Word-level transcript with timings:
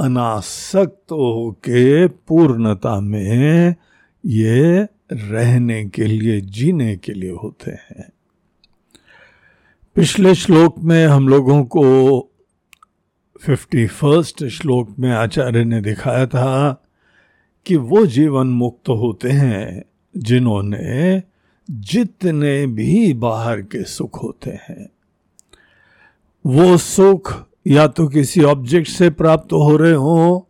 अनासक्त 0.00 1.12
होके 1.12 2.06
पूर्णता 2.06 3.00
में 3.00 3.74
ये 4.26 4.86
रहने 5.12 5.84
के 5.84 6.04
लिए, 6.04 6.40
जीने 6.40 6.96
के 6.96 7.12
लिए 7.12 7.30
होते 7.30 7.70
हैं। 7.70 8.12
पिछले 9.94 10.34
श्लोक 10.34 10.78
में 10.78 11.06
हम 11.06 11.28
लोगों 11.28 11.64
को 11.64 11.84
फिफ्टी 13.40 13.86
फ़र्स्ट 13.86 14.44
श्लोक 14.44 14.98
में 14.98 15.10
आचार्य 15.10 15.64
ने 15.64 15.80
दिखाया 15.80 16.26
था 16.26 16.82
कि 17.66 17.76
वो 17.76 18.06
जीवन 18.06 18.46
मुक्त 18.46 18.88
होते 18.88 19.30
हैं 19.30 19.84
जिन्होंने 20.16 21.22
जितने 21.70 22.66
भी 22.66 23.12
बाहर 23.12 23.60
के 23.60 23.84
सुख 23.84 24.22
होते 24.22 24.50
हैं। 24.50 24.93
वो 26.44 26.76
सुख 26.76 27.32
या 27.66 27.86
तो 27.86 28.06
किसी 28.08 28.42
ऑब्जेक्ट 28.44 28.88
से 28.88 29.10
प्राप्त 29.10 29.52
हो 29.52 29.76
रहे 29.76 29.92
हो, 29.92 30.48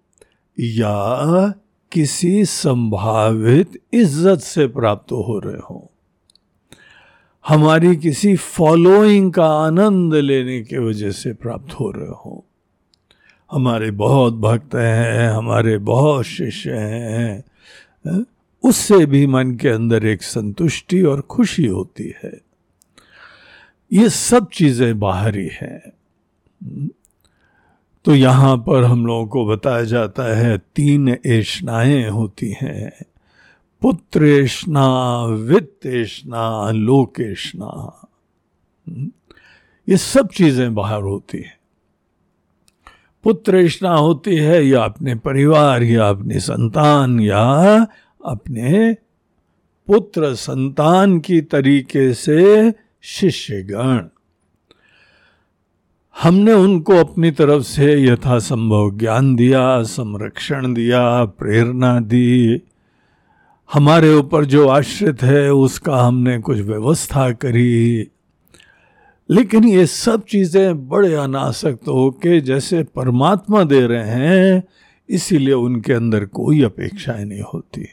या 0.59 1.53
किसी 1.93 2.45
संभावित 2.45 3.79
इज़्ज़त 3.93 4.41
से 4.41 4.67
प्राप्त 4.69 5.13
हो 5.13 5.39
रहे 5.39 5.61
हो। 5.61 5.91
हमारी 7.45 7.95
किसी 7.97 8.35
फॉलोइंग 8.37 9.33
का 9.33 9.47
आनंद 9.57 10.15
लेने 10.15 10.61
के 10.63 10.79
वजह 10.79 11.11
से 11.13 11.33
प्राप्त 11.33 11.73
हो 11.73 11.91
रहे 11.91 12.09
हो। 12.09 12.45
हमारे 13.51 13.91
बहुत 13.93 14.35
भक्त 14.35 14.75
हैं, 14.75 15.29
हमारे 15.31 15.77
बहुत 15.81 16.25
शिष्य 16.25 16.71
हैं 16.71 18.25
उससे 18.65 19.05
भी 19.07 19.27
मन 19.27 19.55
के 19.55 19.69
अंदर 19.69 20.07
एक 20.07 20.23
संतुष्टि 20.23 21.03
और 21.03 21.21
खुशी 21.21 21.67
होती 21.67 22.13
है। 22.25 22.33
ये 23.93 24.09
सब 24.09 24.49
चीज़ें 24.53 24.99
बाहरी 24.99 25.51
हैं। 25.53 25.93
तो 28.05 28.15
यहाँ 28.15 28.57
पर 28.57 28.85
हम 28.85 29.07
लोगों 29.07 29.27
को 29.27 29.47
बताया 29.47 29.85
जाता 29.85 30.23
है, 30.37 30.59
तीन 30.59 31.17
ऐष्णाएँ 31.27 32.09
होती 32.09 32.57
हैं। 32.63 32.93
पुत्रेष्णा, 33.83 35.25
वित्तेष्णा, 35.25 36.71
लोकेष्णा। 36.71 38.01
ये 39.89 39.97
सब 39.97 40.29
चीज़ें 40.29 40.75
बाहर 40.75 41.03
होती 41.03 41.39
हैं। 41.39 41.59
पुत्रेष्णा 43.25 43.95
होती 43.95 44.37
है 44.37 44.67
या 44.67 44.85
अपने 44.85 45.15
परिवार, 45.15 45.83
या 45.83 46.09
अपनी 46.09 46.39
संतान, 46.39 47.21
या 47.21 47.87
अपने 48.25 48.97
पुत्र 49.87 50.35
संतान 50.35 51.21
की 51.21 51.41
तरीके 51.41 52.15
से 52.15 52.71
शिष्यगण। 53.07 54.05
हमने 56.23 56.53
उनको 56.53 56.93
अपनी 56.93 57.31
तरफ़ 57.31 57.63
से 57.63 58.05
यथासंभव 58.05 58.99
ज्ञान 58.99 59.37
दिया, 59.37 59.83
संरक्षण 59.83 60.75
दिया, 60.75 61.25
प्रेरणा 61.25 62.01
दी। 62.01 62.63
हमारे 63.73 64.15
ऊपर 64.15 64.45
जो 64.45 64.69
आश्रित 64.69 65.23
है, 65.23 65.53
उसका 65.53 65.97
हमने 65.97 66.39
कुछ 66.39 66.59
व्यवस्था 66.59 67.33
करी। 67.33 68.09
लेकिन 69.31 69.65
ये 69.65 69.87
सब 69.87 70.25
चीज़ें 70.25 70.89
बड़े 70.89 71.15
अनासक्त 71.15 71.89
हो 71.89 72.11
के 72.11 72.41
जैसे 72.41 72.83
परमात्मा 72.83 73.65
दे 73.65 73.87
रहे 73.87 74.09
हैं, 74.09 74.65
इसीलिए 75.09 75.55
उनके 75.55 75.93
अंदर 75.93 76.25
कोई 76.25 76.63
अपेक्षाएँ 76.63 77.25
नहीं 77.25 77.43
होती। 77.43 77.89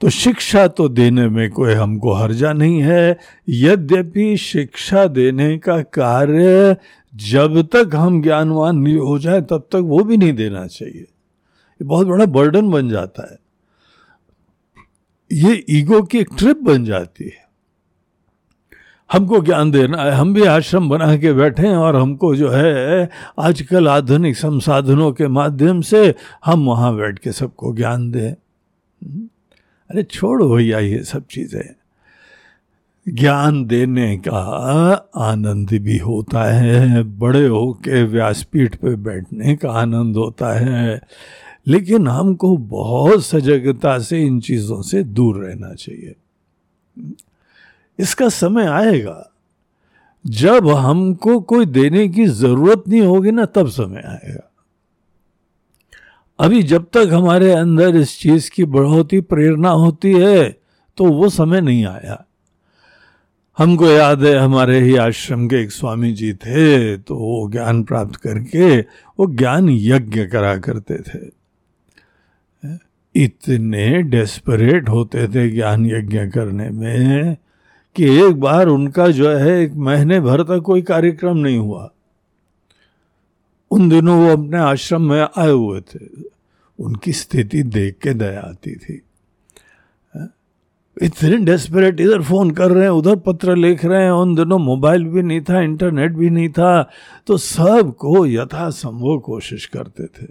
तो 0.00 0.08
शिक्षा 0.08 0.68
तो 0.68 0.88
देने 0.88 1.28
में 1.28 1.50
कोई 1.50 1.72
हमको 1.72 2.12
हर्जा 2.12 2.52
नहीं 2.52 2.82
है। 2.82 3.18
यद्यपि 3.48 4.36
शिक्षा 4.36 5.06
देने 5.06 5.58
का 5.58 5.82
कार्य 5.82 6.76
जब 7.14 7.62
तक 7.62 7.90
हम 7.94 8.22
ज्ञानवान 8.22 8.76
नहीं 8.76 8.96
हो 8.96 9.18
जाए, 9.18 9.40
तब 9.40 9.58
तक 9.58 9.76
वो 9.76 10.04
भी 10.04 10.16
नहीं 10.16 10.32
देना 10.32 10.66
चाहिए। 10.66 11.00
ये 11.00 11.84
बहुत 11.84 12.06
बड़ा 12.06 12.26
बर्डन 12.26 12.70
बन 12.70 12.88
जाता 12.88 13.30
है। 13.32 13.38
ये 15.32 15.64
ईगो 15.70 16.02
की 16.02 16.18
एक 16.18 16.28
ट्रिप 16.38 16.58
बन 16.58 16.84
जाती 16.84 17.24
है। 17.24 17.50
हमको 19.12 19.40
ज्ञान 19.40 19.70
देना 19.70 20.02
है, 20.02 20.10
हम 20.10 20.34
भी 20.34 20.44
आश्रम 20.44 20.88
बना 20.88 21.16
के 21.16 21.32
बैठे 21.32 21.62
हैं 21.62 21.76
और 21.76 21.96
हमको 21.96 22.36
जो 22.36 22.50
है, 22.50 23.10
आजकल 23.38 23.88
आधुनिक 23.88 24.36
संसाधनों 24.36 25.12
के 25.12 25.28
माध्यम 25.28 25.80
से 25.80 26.14
हम 26.44 26.66
वहाँ 26.66 26.96
बैठ 26.96 27.18
के 27.18 27.32
सबको 27.32 27.74
ज्ञान 27.74 28.10
दें। 28.10 28.34
अरे 29.90 30.02
छोड़ो 30.02 30.56
भैया, 30.56 30.78
ये 30.78 31.04
सब 31.04 31.24
चीज़ें। 31.30 31.74
ज्ञान 33.08 33.64
देने 33.64 34.16
का 34.16 34.38
आनंद 35.16 35.70
भी 35.72 35.98
होता 35.98 36.52
है, 36.52 37.02
बड़े 37.02 37.46
होके 37.46 38.04
व्यासपीठ 38.04 38.76
पे 38.76 38.96
बैठने 38.96 39.56
का 39.56 39.70
आनंद 39.70 40.16
होता 40.16 40.52
है। 40.58 41.00
लेकिन 41.66 42.08
हमको 42.08 42.56
बहुत 42.56 43.26
सजगता 43.26 43.98
से 43.98 44.22
इन 44.22 44.40
चीज़ों 44.40 44.82
से 44.82 45.02
दूर 45.02 45.44
रहना 45.44 45.74
चाहिए। 45.74 46.14
इसका 47.98 48.28
समय 48.28 48.66
आएगा। 48.66 49.30
जब 50.26 50.68
हमको 50.68 51.40
कोई 51.40 51.66
देने 51.66 52.08
की 52.08 52.26
ज़रूरत 52.26 52.84
नहीं 52.88 53.00
होगी 53.00 53.30
ना, 53.30 53.44
तब 53.44 53.68
समय 53.68 54.02
आएगा। 54.06 54.49
अभी 56.40 56.62
जब 56.62 56.84
तक 56.92 57.08
हमारे 57.12 57.50
अंदर 57.52 57.96
इस 57.96 58.18
चीज़ 58.20 58.50
की 58.50 58.64
बढ़ोती 58.64 59.20
प्रेरणा 59.20 59.70
होती 59.70 60.12
है 60.12 60.60
तो 60.96 61.04
वो 61.04 61.28
समय 61.28 61.60
नहीं 61.60 61.84
आया। 61.86 62.24
हमको 63.58 63.86
याद 63.86 64.24
है, 64.24 64.36
हमारे 64.38 64.80
ही 64.80 64.96
आश्रम 64.96 65.48
के 65.48 65.56
एक 65.56 65.72
स्वामी 65.72 66.12
जी 66.12 66.32
थे 66.34 66.96
तो 66.96 67.16
वो 67.16 67.48
ज्ञान 67.50 67.82
प्राप्त 67.82 68.16
करके, 68.16 68.80
वो 68.80 69.26
ज्ञान 69.26 69.68
यज्ञ 69.68 70.26
करा 70.26 70.56
करते 70.56 70.98
थे। 70.98 71.18
इतने 73.14 74.02
डेस्परेट 74.02 74.88
होते 74.88 75.28
थे 75.28 75.48
ज्ञान 75.50 75.86
यज्ञ 75.86 76.18
करने 76.18 76.70
में, 76.70 77.36
कि 77.96 78.04
एक 78.20 78.40
बार 78.40 78.66
उनका 78.66 79.08
जो 79.08 79.30
है, 79.30 79.60
एक 79.60 79.74
महीने 79.74 80.20
भर 80.20 80.42
तक 80.42 80.62
कोई 80.64 80.82
कार्यक्रम 80.82 81.36
नहीं 81.36 81.58
हुआ। 81.58 81.90
उन 83.70 83.88
दिनों 83.88 84.18
वो 84.18 84.32
अपने 84.32 84.58
आश्रम 84.58 85.02
में 85.02 85.20
आए 85.38 85.50
हुए 85.50 85.80
थे। 85.80 86.29
उनकी 86.80 87.12
स्थिति 87.12 87.62
देख 87.62 87.98
के 88.02 88.14
दया 88.14 88.40
आती 88.40 88.74
थी। 88.74 89.02
इतने 91.02 91.36
डेस्परेट 91.36 92.00
इधर 92.00 92.22
फ़ोन 92.22 92.50
कर 92.50 92.70
रहे 92.70 92.82
हैं, 92.82 92.90
उधर 92.90 93.16
पत्र 93.16 93.56
लिख 93.56 93.84
रहे 93.84 94.04
हैं, 94.04 94.10
उन 94.10 94.34
दिनों 94.34 94.58
मोबाइल 94.58 95.04
भी 95.04 95.22
नहीं 95.22 95.40
था 95.40 95.60
इंटरनेट 95.60 96.12
भी 96.12 96.30
नहीं 96.30 96.48
था 96.48 96.90
तो 97.26 97.36
सब 97.36 97.66
सबको 97.66 98.26
यथासंभव 98.26 99.18
कोशिश 99.18 99.66
करते 99.66 100.06
थे। 100.06 100.26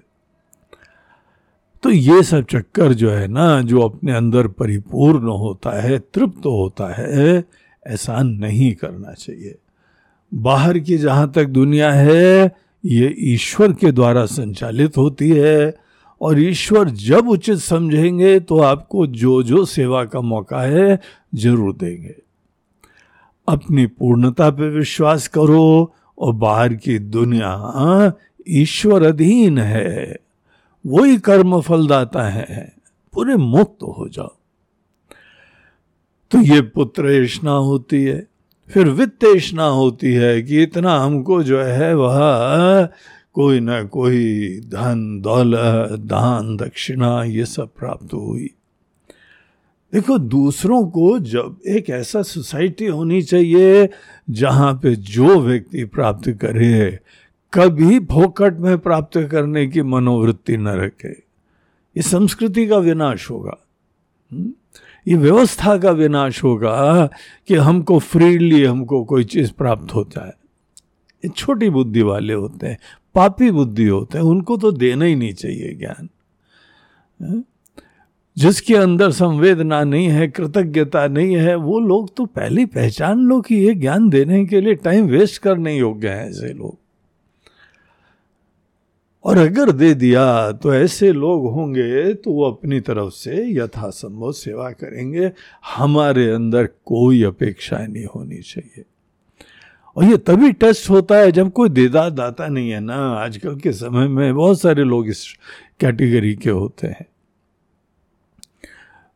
तो 1.83 1.89
ये 1.89 2.23
सब 2.23 2.45
चक्कर 2.45 2.93
जो 2.93 3.11
है 3.11 3.27
ना, 3.27 3.61
जो 3.61 3.81
अपने 3.81 4.13
अंदर 4.13 4.47
परिपूर्ण 4.47 5.27
होता 5.27 5.81
है, 5.81 5.99
तृप्त 5.99 6.45
होता 6.45 6.93
है, 6.93 7.43
ऐसा 7.87 8.21
नहीं 8.21 8.73
करना 8.73 9.13
चाहिए। 9.13 9.55
बाहर 10.33 10.79
की 10.79 10.97
जहाँ 10.97 11.31
तक 11.31 11.45
दुनिया 11.45 11.91
है, 11.91 12.55
ये 12.85 13.15
ईश्वर 13.19 13.73
के 13.73 13.91
द्वारा 13.91 14.25
संचालित 14.25 14.97
होती 14.97 15.29
है 15.29 15.88
और 16.21 16.39
ईश्वर 16.39 16.89
जब 16.89 17.30
उचित 17.30 17.57
समझेंगे 17.57 18.39
तो 18.39 18.60
आपको 18.60 19.06
जो 19.07 19.42
जो 19.44 19.66
सेवा 19.66 20.04
का 20.06 20.21
मौका 20.21 20.62
है 20.62 21.00
ज़रूर 21.36 21.74
देंगे। 21.74 22.16
अपनी 23.48 23.86
पूर्णता 23.88 24.50
पे 24.50 24.69
विश्वास 24.69 25.27
करो 25.27 25.94
और 26.18 26.33
बाहर 26.36 26.74
की 26.74 26.98
दुनिया 27.00 28.13
ईश्वर 28.48 29.04
अधीन 29.04 29.57
है। 29.57 30.16
वही 30.86 31.18
कर्म 31.18 31.60
फलदाता 31.62 32.24
है। 32.24 32.74
पूरे 33.13 33.36
मुक्त 33.36 33.83
हो 33.83 34.07
जाओ। 34.10 34.36
तो 36.31 36.42
ये 36.42 36.62
पुत्र 36.62 37.12
ऐसा 37.13 37.51
होती 37.51 38.04
है, 38.04 38.27
फिर 38.69 38.86
वित्त 38.86 39.00
वित्तेषणा 39.00 39.66
होती 39.66 40.13
है 40.13 40.42
कि 40.42 40.62
इतना 40.63 40.98
हमको 41.00 41.42
जो 41.44 41.62
है 41.62 41.94
वह 41.95 42.88
कोई 43.39 43.59
ना 43.59 43.83
कोई 43.83 44.50
धन, 44.59 45.21
दौलत, 45.21 46.00
दान, 46.00 46.57
दक्षिणा, 46.57 47.24
ये 47.24 47.45
सब 47.45 47.69
प्राप्त 47.80 48.13
हुई। 48.13 48.50
देखो, 49.94 50.18
दूसरों 50.18 50.88
को 50.88 51.19
जब 51.19 51.57
एक 51.68 51.89
ऐसा 51.89 52.21
सोसाइटी 52.21 52.86
होनी 52.86 53.21
चाहिए 53.21 53.89
जहाँ 54.30 54.74
पे 54.83 54.95
जो 54.95 55.39
व्यक्ति 55.39 55.86
प्राप्त 55.86 56.31
करे, 56.31 57.00
कभी 57.53 58.00
भोकट 58.00 58.57
में 58.57 58.80
प्राप्त 58.80 59.27
करने 59.31 59.68
की 59.68 59.81
मनोवृत्ति 59.81 60.57
न 60.57 60.68
रखे। 60.68 61.12
ये 61.97 62.01
संस्कृति 62.01 62.68
का 62.68 62.77
विनाश 62.77 63.30
होगा। 63.30 63.57
हम्म? 64.31 64.53
ये 65.07 65.15
व्यवस्था 65.15 65.77
का 65.77 65.92
विनाश 65.92 66.44
होगा 66.44 67.09
कि 67.47 67.56
हमको 67.56 68.00
फ्रीली 68.00 68.63
हमको 68.63 69.03
कोई 69.03 69.24
चीज़ 69.24 69.51
प्राप्त 69.51 69.95
होता 69.95 70.27
है। 70.27 70.33
ये 71.25 71.30
छोटी 71.30 71.69
बुद्धि 71.69 72.01
वाले 72.01 72.33
होते 72.33 72.68
हैं। 72.68 72.77
पापी 73.15 73.51
बुद्धि 73.51 73.85
होते 73.85 74.17
हैं, 74.17 74.25
उनको 74.25 74.57
तो 74.57 74.71
देना 74.71 75.06
ही 75.06 75.15
नहीं 75.15 75.33
चाहिए 75.33 75.73
ज्ञान। 75.75 76.09
जिसके 78.38 78.75
अंदर 78.75 79.11
संवेदना 79.11 79.83
नहीं 79.83 80.07
है, 80.07 80.27
कृतज्ञता 80.27 81.07
नहीं 81.07 81.35
है, 81.35 81.56
वो 81.56 81.79
लोग 81.79 82.15
तो 82.15 82.25
पहले 82.25 82.65
पहचान 82.65 83.19
लो 83.19 83.39
कि 83.41 83.56
ये 83.56 83.73
ज्ञान 83.75 84.09
देने 84.09 84.45
के 84.45 84.61
लिए 84.61 84.75
टाइम 84.75 85.06
वेस्ट 85.06 85.41
करने 85.41 85.77
योग्य 85.77 86.09
हैं 86.09 86.29
ऐसे 86.29 86.53
लोग। 86.53 86.77
और 89.23 89.38
अगर 89.38 89.71
दे 89.71 89.94
दिया 89.94 90.51
तो 90.51 90.73
ऐसे 90.73 91.11
लोग 91.11 91.51
होंगे 91.51 92.13
तो 92.13 92.31
वो 92.31 92.44
अपनी 92.51 92.79
तरफ़ 92.79 93.13
से 93.13 93.45
यथासंभव 93.57 94.31
सेवा 94.31 94.69
करेंगे। 94.71 95.31
हमारे 95.75 96.29
अंदर 96.29 96.65
कोई 96.65 97.23
अपेक्षाएँ 97.23 97.88
नहीं 97.88 98.06
होनी 98.06 98.38
चाहिए। 98.38 98.83
और 99.99 100.05
ये 100.05 100.17
तभी 100.17 100.51
टेस्ट 100.51 100.89
होता 100.89 101.15
है 101.15 101.31
जब 101.31 101.51
कोई 101.51 101.69
देदा 101.69 102.09
दाता 102.09 102.47
नहीं 102.47 102.69
है 102.69 102.79
ना। 102.79 102.95
आजकल 102.95 103.55
के 103.55 103.71
समय 103.71 104.07
में 104.07 104.35
बहुत 104.35 104.61
सारे 104.61 104.83
लोग 104.83 105.07
इस 105.07 105.35
कैटेगरी 105.79 106.35
के 106.35 106.49
होते 106.49 106.87
हैं। 106.87 107.05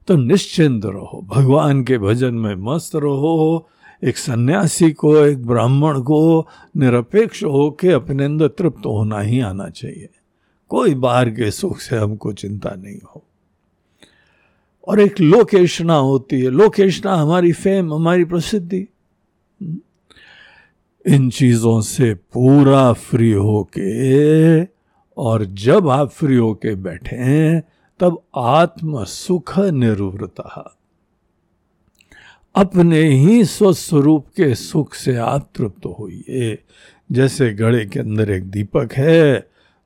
तो 0.07 0.15
निश्चिंत 0.15 0.85
रहो, 0.85 1.27
भगवान 1.27 1.83
के 1.83 1.97
भजन 1.97 2.33
में 2.33 2.56
मस्त 2.56 2.95
रहो, 2.95 3.69
एक 4.03 4.18
सन्यासी 4.18 4.91
को, 4.91 5.18
एक 5.18 5.47
ब्राह्मण 5.47 6.01
को 6.01 6.47
निरपेक्ष 6.77 7.44
होके 7.44 7.88
अपने 7.91 8.25
अंदर 8.25 8.47
तृप्त 8.47 8.85
होना 8.85 9.19
ही 9.19 9.39
आना 9.39 9.69
चाहिए। 9.69 10.09
कोई 10.69 10.95
बाहर 10.95 11.30
के 11.30 11.51
सुख 11.51 11.80
से 11.80 11.97
हमको 11.97 12.33
चिंता 12.33 12.69
नहीं 12.69 12.97
हो। 12.97 13.24
और 14.88 15.00
एक 15.00 15.21
लोकेशना 15.21 15.95
होती 15.95 16.41
है। 16.41 16.50
लोकेशना 16.50 17.15
हमारी 17.15 17.51
फेम, 17.51 17.94
हमारी 17.94 18.25
प्रसिद्धि। 18.25 18.88
इन 21.06 21.30
चीज़ों 21.30 21.80
से 21.82 22.14
पूरा 22.14 22.92
फ्री 22.94 23.32
होके 23.32 24.64
और 25.18 25.44
जब 25.46 25.90
आप 25.90 26.10
फ्री 26.10 26.36
होके 26.36 26.76
बैठे, 26.76 27.60
तब 28.00 28.22
आत्म 28.36 29.04
सुख 29.04 29.58
निवृत्ता 29.60 30.78
अपने 32.56 33.02
ही 33.10 33.44
स्वस्वरूप 33.46 34.28
के 34.38 34.54
सुख 34.56 34.94
से 34.94 35.16
आप 35.18 35.50
तृप्त 35.56 35.86
होइए। 36.00 36.58
जैसे 37.10 37.54
गड़े 37.54 37.86
के 37.86 38.00
अंदर 38.00 38.30
एक 38.32 38.50
दीपक 38.50 38.94
है 38.94 39.40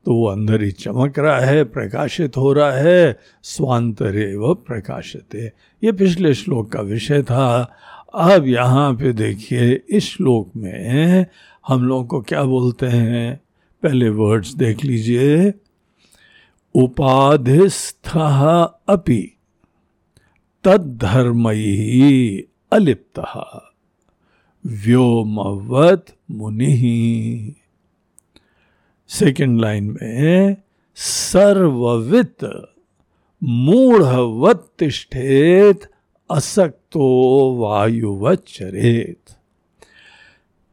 तो 0.05 0.13
वो 0.15 0.27
अंदर 0.27 0.61
ही 0.63 0.71
चमक 0.71 1.17
रहा 1.19 1.39
है, 1.39 1.63
प्रकाशित 1.63 2.37
हो 2.37 2.51
रहा 2.53 2.71
है 2.71 3.19
स्वांतरे 3.43 4.35
व 4.35 4.53
प्रकाशित 4.67 5.35
ये 5.83 5.91
पिछले 5.91 6.33
श्लोक 6.33 6.71
का 6.71 6.81
विषय 6.81 7.23
था। 7.23 7.73
अब 8.13 8.47
यहाँ 8.47 8.93
पे 8.93 9.13
देखिए, 9.13 9.81
इस 9.89 10.03
श्लोक 10.03 10.51
में 10.55 11.25
हम 11.67 11.83
लोगों 11.87 12.05
को 12.05 12.21
क्या 12.21 12.43
बोलते 12.43 12.85
हैं? 12.85 13.41
पहले 13.83 14.09
वर्ड्स 14.09 14.53
देख 14.53 14.85
लीजिए। 14.85 15.53
उपाधिस्थ 16.75 18.09
अपि 18.87 19.37
तद्धर्मयी 20.63 22.43
अलिप्त। 22.71 23.19
व्योमवत 24.65 26.05
मुनि। 26.31 27.53
सेकेंड 29.07 29.61
लाइन 29.61 29.97
में, 30.01 30.57
सर्ववित 30.95 32.67
मूढ़वत 33.43 34.71
तिष्ठेत 34.79 35.79
असक्तो 36.87 37.55
वायुवत 37.57 38.43
चरेत। 38.47 39.35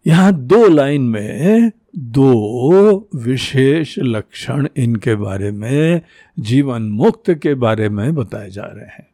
यहाँ 0.06 0.32
दो 0.32 0.69
लाइन 0.69 1.02
में, 1.02 1.72
दो 1.99 3.08
विशेष 3.14 3.99
लक्षण 3.99 4.69
इनके 4.76 5.14
बारे 5.14 5.50
में, 5.50 6.00
जीवन 6.38 6.82
मुक्त 6.82 7.31
के 7.31 7.55
बारे 7.55 7.88
में 7.88 8.14
बताए 8.14 8.50
जा 8.50 8.62
रहे 8.62 8.87
हैं। 8.87 9.06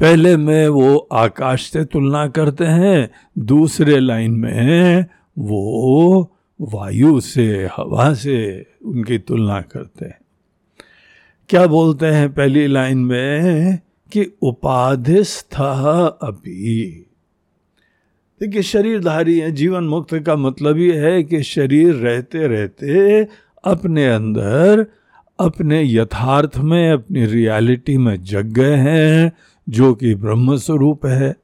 पहले 0.00 0.36
में 0.36 0.68
वो 0.68 1.08
आकाश 1.12 1.70
से 1.70 1.84
तुलना 1.84 2.26
करते 2.28 2.64
हैं, 2.64 3.10
दूसरे 3.38 4.00
लाइन 4.00 4.30
में 4.30 5.06
वो 5.38 6.32
वायु 6.60 7.20
से, 7.20 7.68
हवा 7.76 8.14
से 8.14 8.66
उनकी 8.84 9.18
तुलना 9.18 9.60
करते 9.60 10.04
हैं। 10.04 10.18
क्या 11.48 11.66
बोलते 11.66 12.06
हैं 12.06 12.32
पहली 12.32 12.66
लाइन 12.66 12.98
में? 12.98 13.78
कि 14.12 14.32
उपाधिस्थ 14.42 15.54
अभी। 16.22 17.06
देखिए, 18.40 18.62
शरीरधारी 18.62 19.38
है, 19.38 19.52
जीवन 19.52 19.84
मुक्त 19.84 20.14
का 20.14 20.36
मतलब 20.36 20.78
ये 20.78 20.98
है 20.98 21.22
कि 21.22 21.42
शरीर 21.42 21.94
रहते 21.94 22.46
रहते 22.46 23.26
अपने 23.64 24.08
अंदर, 24.08 24.86
अपने 25.40 25.82
यथार्थ 25.84 26.58
में, 26.58 26.92
अपनी 26.92 27.26
रियलिटी 27.26 27.98
में 27.98 28.22
जग 28.22 28.46
गए 28.46 28.74
हैं, 28.74 29.32
जो 29.68 29.94
कि 29.94 30.14
ब्रह्म 30.14 30.56
स्वरूप 30.56 31.06
है। 31.06 31.36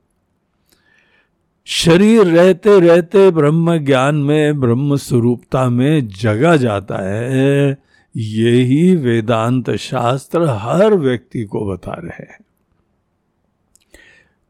शरीर 1.64 2.23
रहते 2.23 2.80
रहते 2.80 3.30
ब्रह्म 3.30 3.78
ज्ञान 3.78 4.14
में 4.14 4.61
ब्रह्म 4.61 4.96
स्वरूपता 4.96 5.68
में 5.68 6.08
जगा 6.08 6.56
जाता 6.56 6.96
है। 7.02 7.78
यही 8.16 8.96
वेदांत 8.96 9.70
शास्त्र 9.70 10.42
हर 10.42 10.94
व्यक्ति 10.94 11.44
को 11.44 11.73
बता 11.73 11.92
रहे 11.92 12.23
हैं। 12.23 12.46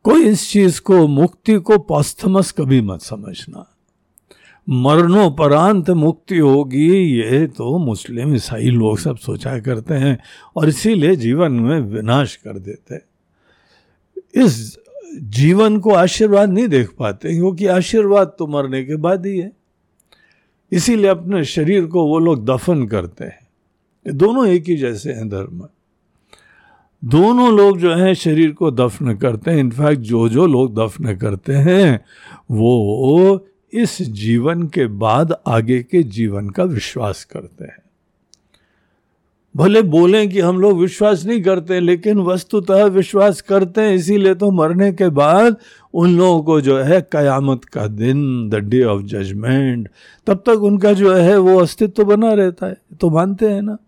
कोई 0.07 0.25
इस 0.25 0.51
चीज़ 0.51 0.81
को, 0.81 1.07
मुक्ति 1.07 1.55
को 1.55 1.79
पॉस्थमस 1.79 2.53
कभी 2.53 2.81
मत 2.81 3.01
समझना। 3.01 3.77
मरणोपरांत 4.69 5.91
मुक्ति 5.91 6.39
होगी, 6.39 7.21
ये 7.21 7.47
तो 7.47 7.79
मुस्लिम, 7.79 8.35
ईसाई 8.35 8.71
लोग 8.71 8.99
सब 8.99 9.17
सोचा 9.17 9.59
करते 9.59 9.95
हैं 9.95 10.19
और 10.57 10.69
इसीलिए 10.69 11.17
जीवन 11.17 11.53
में 11.53 11.81
विनाश 11.81 12.37
कर 12.37 12.59
देते 12.59 12.95
हैं। 12.95 13.03
इस 14.45 14.79
जीवन 15.15 15.79
को 15.79 15.91
आशीर्वाद 15.91 16.51
नहीं 16.51 16.69
देख 16.69 16.91
पाते, 16.99 17.35
क्योंकि 17.35 17.67
आशीर्वाद 17.67 18.37
तो 18.39 18.47
मरने 18.47 18.85
के 18.85 18.97
बाद 18.97 19.27
ही 19.27 19.39
है। 19.39 19.53
इसीलिए 20.73 21.07
अपने 21.07 21.45
शरीर 21.45 21.87
को 21.87 22.07
वो 22.07 22.19
लोग 22.19 22.47
दफन 22.47 22.87
करते 22.87 23.25
हैं। 23.25 23.49
दोनों 24.17 24.47
एक 24.47 24.65
ही 24.69 24.77
जैसे 24.77 25.13
हैं 25.13 25.29
धर्म। 25.29 25.69
दोनों 27.07 27.57
लोग 27.57 27.79
जो 27.79 27.95
हैं 27.95 28.15
शरीर 28.15 28.53
को 28.53 28.71
दफन 28.71 29.15
करते 29.15 29.51
हैं। 29.51 29.59
इनफैक्ट 29.59 30.01
जो 30.01 30.29
जो 30.29 30.47
लोग 30.47 30.75
दफन 30.75 31.17
करते 31.17 31.53
हैं, 31.53 32.05
वो 32.51 33.47
इस 33.73 34.03
जीवन 34.03 34.63
के 34.63 34.87
बाद 34.87 35.37
आगे 35.47 35.83
के 35.83 36.03
जीवन 36.03 36.49
का 36.49 36.65
विश्वास 36.65 37.25
करते 37.25 37.65
हैं। 37.65 37.79
भले 39.57 39.83
बोलें 39.83 40.31
कि 40.31 40.41
हम 40.41 40.61
लोग 40.61 40.79
विश्वास 40.79 41.25
नहीं 41.27 41.43
करते, 41.43 41.81
लेकिन 41.81 42.19
वस्तुतः 42.19 42.85
विश्वास 42.85 43.41
करते 43.41 43.81
हैं। 43.81 43.95
इसीलिए 43.95 44.35
तो 44.35 44.51
मरने 44.51 44.93
के 44.93 45.09
बाद 45.09 45.57
उन 45.95 46.17
लोगों 46.17 46.43
को 46.43 46.61
जो 46.61 46.79
है 46.79 47.01
कयामत 47.13 47.65
का 47.65 47.87
दिन 47.87 48.49
द 48.49 48.55
डे 48.55 48.83
ऑफ़ 48.85 49.03
जजमेंट 49.03 49.89
तब 50.27 50.43
तक 50.47 50.63
उनका 50.63 50.93
जो 50.93 51.15
है 51.15 51.39
वो 51.39 51.59
अस्तित्व 51.61 52.05
बना 52.05 52.33
रहता 52.33 52.67
है। 52.67 52.77
तो 53.01 53.11
मानते 53.11 53.49
हैं 53.49 53.63
ना। 53.63 53.79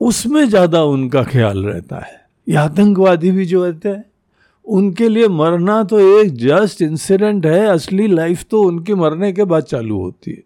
उसमें 0.00 0.48
ज़्यादा 0.48 0.82
उनका 0.82 1.22
ख्याल 1.22 1.64
रहता 1.64 1.96
है। 1.96 2.20
ये 2.46 2.56
आतंकवादी 2.56 3.30
भी 3.30 3.46
जो 3.46 3.64
रहते 3.64 3.88
हैं, 3.88 4.04
उनके 4.64 5.08
लिए 5.08 5.28
मरना 5.28 5.82
तो 5.84 5.98
एक 6.20 6.34
जस्ट 6.36 6.82
इंसिडेंट 6.82 7.46
है, 7.46 7.66
असली 7.66 8.06
लाइफ 8.06 8.44
तो 8.50 8.62
उनके 8.62 8.94
मरने 8.94 9.32
के 9.32 9.44
बाद 9.44 9.62
चालू 9.62 9.98
होती 9.98 10.30
है। 10.30 10.42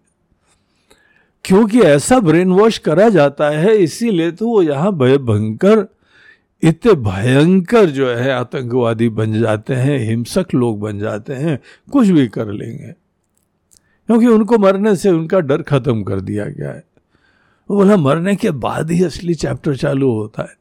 क्योंकि 1.44 1.80
ऐसा 1.80 2.18
ब्रेन 2.20 2.52
वॉश 2.52 2.78
करा 2.78 3.08
जाता 3.08 3.48
है, 3.50 3.76
इसीलिए 3.76 4.30
तो 4.30 4.48
वो 4.48 4.62
यहाँ 4.62 4.92
भयभंकर, 4.98 5.86
इतने 6.62 6.92
भयंकर 6.94 7.86
जो 7.86 8.08
है 8.08 8.30
आतंकवादी 8.30 9.08
बन 9.08 9.40
जाते 9.40 9.74
हैं, 9.74 9.98
हिंसक 9.98 10.54
लोग 10.54 10.80
बन 10.80 10.98
जाते 10.98 11.34
हैं, 11.34 11.58
कुछ 11.92 12.08
भी 12.08 12.26
कर 12.28 12.46
लेंगे। 12.46 12.92
क्योंकि 14.08 14.26
उनको 14.26 14.58
मरने 14.58 14.96
से 14.96 15.10
उनका 15.10 15.40
डर 15.40 15.62
खत्म 15.62 16.02
कर 16.02 16.20
दिया 16.20 16.44
गया 16.44 16.72
है। 16.72 16.84
बोला, 17.76 17.96
मरने 17.96 18.36
के 18.36 18.50
बाद 18.50 18.90
ही 18.90 19.04
असली 19.04 19.34
चैप्टर 19.34 19.76
चालू 19.76 20.12
होता 20.12 20.42
है. 20.42 20.56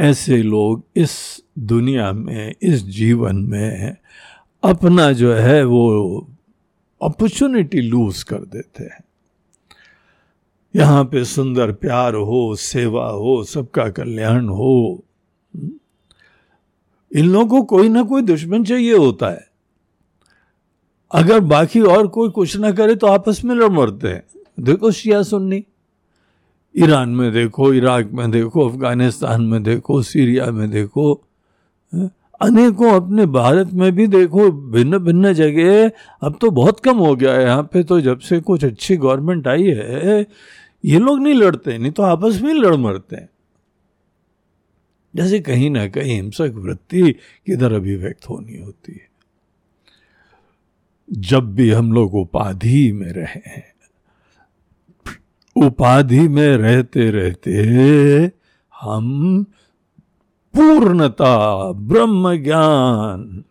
ऐसे 0.00 0.42
लोग 0.42 0.84
इस 0.96 1.42
दुनिया 1.58 2.12
में, 2.12 2.54
इस 2.62 2.84
जीवन 2.84 3.36
में 3.36 3.96
अपना 4.64 5.12
जो 5.12 5.34
है 5.34 5.64
वो 5.64 6.18
अपॉर्चुनिटी 7.02 7.80
लूज 7.80 8.22
कर 8.22 8.38
देते 8.38 8.84
हैं। 8.84 9.04
यहाँ 10.76 11.04
पे 11.04 11.24
सुंदर 11.24 11.72
प्यार 11.72 12.14
हो, 12.14 12.56
सेवा 12.56 13.08
हो, 13.08 13.44
सबका 13.44 13.88
कल्याण 13.88 14.48
हो। 14.48 15.04
इन 17.16 17.26
लोगों 17.26 17.46
को 17.46 17.62
कोई 17.62 17.88
ना 17.88 18.02
कोई 18.02 18.22
दुश्मन 18.22 18.64
चाहिए 18.64 18.96
होता 18.96 19.30
है। 19.30 19.48
अगर 21.12 21.40
बाकी 21.40 21.80
और 21.80 22.06
कोई 22.06 22.28
कुछ 22.28 22.56
ना 22.56 22.72
करे 22.72 22.94
तो 22.94 23.06
आपस 23.06 23.44
में 23.44 23.54
लड़ 23.54 23.68
मरते 23.68 24.08
हैं। 24.08 24.22
देखो 24.58 24.90
शिया 24.90 25.22
सुन्नी। 25.22 25.64
ईरान 26.74 27.08
में 27.08 27.32
देखो, 27.32 27.72
इराक 27.74 28.10
में 28.12 28.30
देखो, 28.30 28.68
अफ़गानिस्तान 28.68 29.42
में 29.42 29.62
देखो, 29.62 30.02
सीरिया 30.02 30.50
में 30.50 30.70
देखो 30.70 31.12
अनेकों 32.40 32.92
अपने 32.92 33.26
भारत 33.26 33.72
में 33.72 33.90
भी 33.92 34.06
देखो 34.06 34.50
भिन्न 34.50 34.98
भिन्न 34.98 35.32
जगह। 35.32 35.90
अब 36.22 36.38
तो 36.40 36.50
बहुत 36.50 36.80
कम 36.80 36.96
हो 36.96 37.14
गया 37.16 37.34
है, 37.34 37.44
यहाँ 37.44 37.62
पे 37.62 37.82
तो 37.82 38.00
जब 38.00 38.18
से 38.18 38.40
कुछ 38.40 38.64
अच्छी 38.64 38.96
गवर्नमेंट 38.96 39.48
आई 39.48 39.66
है, 39.66 40.26
ये 40.84 40.98
लोग 40.98 41.20
नहीं 41.20 41.34
लड़ते, 41.34 41.78
नहीं 41.78 41.92
तो 41.92 42.02
आपस 42.02 42.40
में 42.42 42.52
लड़ 42.54 42.74
मरते 42.76 43.16
हैं। 43.16 43.28
जैसे 45.14 45.40
कहीं 45.40 45.70
ना 45.70 45.86
कहीं 45.88 46.14
हिंसक 46.14 46.52
वृत्ति 46.56 47.12
किधर 47.46 47.72
अभिव्यक्त 47.72 48.28
होनी 48.28 48.58
होती 48.58 48.92
है। 48.92 49.08
जब 51.08 51.54
भी 51.54 51.70
हम 51.70 51.92
लोग 51.92 52.14
उपाधि 52.14 52.90
में 52.92 53.12
रहे 53.12 53.40
हैं 53.46 53.71
उपाधि 55.56 56.28
में 56.28 56.56
रहते 56.56 57.10
रहते 57.10 57.52
हम 58.80 59.42
पूर्णता, 60.54 61.72
ब्रह्म 61.72 62.36
ज्ञान 62.36 63.44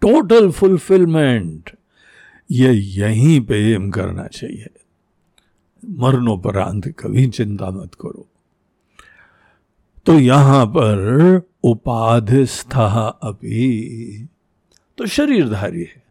टोटल 0.00 0.50
फुलफिलमेंट 0.50 1.70
ये 2.50 2.72
यहीं 2.72 3.40
पे 3.40 3.72
एम 3.72 3.90
करना 3.90 4.26
चाहिए। 4.26 4.66
मरणोपरांत 5.90 6.88
कभी 6.88 7.26
चिंता 7.26 7.70
मत 7.70 7.94
करो। 7.94 8.28
तो 10.06 10.18
यहाँ 10.18 10.66
पर 10.66 11.42
उपाधिस्था 11.64 12.86
अभी 13.22 14.24
तो 14.98 15.06
शरीरधारी 15.06 15.80
है। 15.80 16.05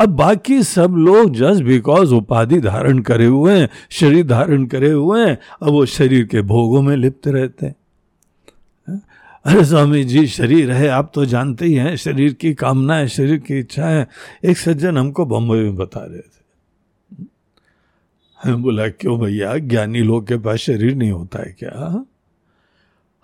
अब 0.00 0.08
बाकी 0.08 0.62
सब 0.62 0.90
लोग 0.90 1.34
जस्ट 1.34 1.62
बिकॉज़ 1.62 2.14
उपाधि 2.14 2.60
धारण 2.60 2.98
करे 2.98 3.26
हुए 3.26 3.58
हैं, 3.58 3.68
शरीर 3.90 4.26
धारण 4.26 4.66
करे 4.66 4.90
हुए 4.90 5.26
हैं, 5.26 5.38
अब 5.62 5.68
वो 5.68 5.86
शरीर 5.86 6.24
के 6.24 6.42
भोगों 6.42 6.82
में 6.82 6.96
लिप्त 6.96 7.28
रहते 7.28 7.66
हैं। 7.66 7.74
अरे 9.44 9.64
स्वामी 9.64 10.04
जी, 10.04 10.26
शरीर 10.26 10.70
है, 10.70 10.88
आप 10.88 11.12
तो 11.14 11.24
जानते 11.24 11.66
ही 11.66 11.74
हैं, 11.74 11.96
शरीर 11.96 12.32
की 12.32 12.54
कामना 12.54 12.94
है, 12.94 13.08
शरीर 13.08 13.36
की 13.36 13.58
इच्छा 13.58 13.86
है। 13.86 14.08
एक 14.44 14.58
सज्जन 14.58 14.98
हमको 14.98 15.26
बम्बई 15.26 15.56
में 15.56 15.76
बता 15.76 16.00
रहे 16.00 16.18
थे। 16.18 16.38
हमें 18.42 18.62
बोला, 18.62 18.88
क्यों 18.88 19.18
भैया? 19.18 19.56
ज्ञानी 19.56 20.00
लोग 20.00 20.28
के 20.28 20.36
पास 20.36 20.58
शरीर 20.58 20.94
नहीं 20.94 21.10
होता 21.10 21.38
है 21.38 21.56
क्या? 21.58 22.04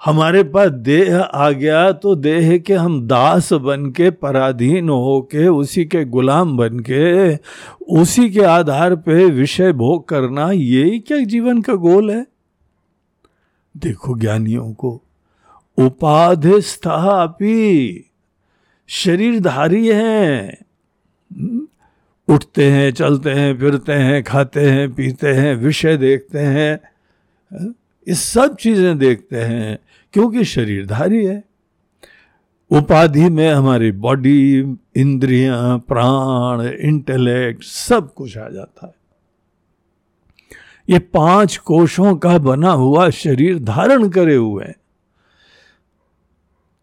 हमारे 0.04 0.42
पास 0.42 0.70
देह 0.70 1.18
आ 1.18 1.50
गया 1.50 1.92
तो 1.92 2.14
देह 2.14 2.58
के 2.58 2.74
हम 2.74 3.06
दास 3.08 3.52
बन 3.52 3.90
के 3.90 4.10
पराधीन 4.10 4.88
हो 4.88 5.20
के 5.30 5.46
उसी 5.48 5.84
के 5.84 6.04
गुलाम 6.04 6.56
बन 6.56 6.78
के 6.78 7.34
उसी 7.94 8.30
के 8.30 8.40
आधार 8.40 8.94
पे 8.96 9.24
विषय 9.24 9.72
भोग 9.72 10.08
करना, 10.08 10.50
यही 10.50 10.98
क्या 10.98 11.18
जीवन 11.18 11.62
का 11.62 11.74
गोल 11.74 12.10
है? 12.10 12.26
देखो 13.76 14.18
ज्ञानियों 14.18 14.72
को, 14.72 15.02
उपाधिस्थापी, 15.78 17.54
शरीरधारी 18.88 19.88
हैं। 19.88 20.58
उठते 22.28 22.70
हैं, 22.70 22.92
चलते 22.92 23.30
हैं, 23.30 23.58
फिरते 23.58 23.92
हैं, 23.92 24.22
खाते 24.22 24.60
हैं, 24.60 24.94
पीते 24.94 25.28
हैं, 25.28 25.54
विषय 25.54 25.96
देखते 25.96 26.38
हैं, 26.38 26.80
ये 28.08 28.14
सब 28.14 28.56
चीज़ें 28.56 28.98
देखते 28.98 29.36
हैं। 29.36 29.78
क्योंकि 30.14 30.44
शरीरधारी 30.44 31.24
है। 31.24 31.44
उपाधि 32.70 33.28
में 33.28 33.52
हमारी 33.52 33.92
बॉडी 33.92 34.60
इंद्रियाँ, 34.96 35.78
प्राण 35.78 36.62
इंटेलेक्ट 36.62 37.64
सब 37.64 38.14
कुछ 38.14 38.38
आ 38.38 38.48
जाता 38.48 38.86
है। 38.86 38.94
ये 40.90 40.98
पाँच 40.98 41.56
कोशों 41.56 42.16
का 42.16 42.38
बना 42.38 42.70
हुआ 42.70 43.10
शरीर 43.10 43.58
धारण 43.58 44.08
करे 44.08 44.34
हुए 44.34 44.64
हैं। 44.64 44.74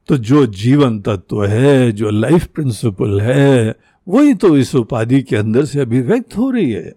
तो 0.07 0.17
जो 0.17 0.45
जीवन 0.45 1.01
तत्व 1.01 1.45
है, 1.45 1.91
जो 1.91 2.09
लाइफ 2.09 2.45
प्रिंसिपल 2.45 3.21
है, 3.21 3.75
वही 4.07 4.33
तो 4.33 4.57
इस 4.57 4.75
उपाधि 4.75 5.21
के 5.21 5.35
अंदर 5.35 5.65
से 5.65 5.79
अभिव्यक्त 5.79 6.37
हो 6.37 6.51
रही 6.51 6.71
है। 6.71 6.93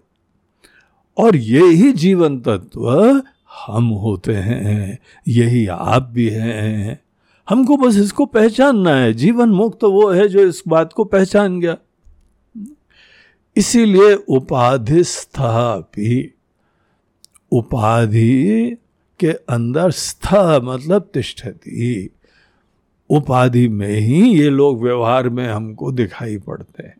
और 1.17 1.35
ये 1.35 1.65
ही 1.65 1.91
जीवन 1.91 2.39
तत्व 2.39 3.21
हम 3.67 3.87
होते 3.87 4.33
हैं, 4.33 4.99
यही 5.27 5.67
आप 5.67 6.03
भी 6.03 6.29
हैं। 6.29 6.99
हमको 7.49 7.77
बस 7.77 7.95
इसको 7.95 8.25
पहचानना 8.25 8.95
है। 8.95 9.13
जीवन 9.13 9.49
मुक्त 9.49 9.79
तो 9.79 9.91
वो 9.91 10.11
है 10.11 10.27
जो 10.27 10.39
इस 10.39 10.63
बात 10.67 10.93
को 10.93 11.03
पहचान 11.03 11.59
गया। 11.59 11.77
इसीलिए 13.57 14.13
उपाधि 14.13 15.03
स्थापी। 15.03 16.33
उपाधि 17.51 18.77
के 19.19 19.31
अंदर 19.31 19.91
स्थ 19.91 20.27
मतलब 20.63 21.09
तिष्ठती। 21.13 22.09
उपाधि 23.09 23.67
में 23.67 23.99
ही 23.99 24.37
ये 24.37 24.49
लोग 24.49 24.83
व्यवहार 24.83 25.29
में 25.29 25.47
हमको 25.47 25.91
दिखाई 25.91 26.37
पड़ते 26.37 26.83
हैं। 26.83 26.97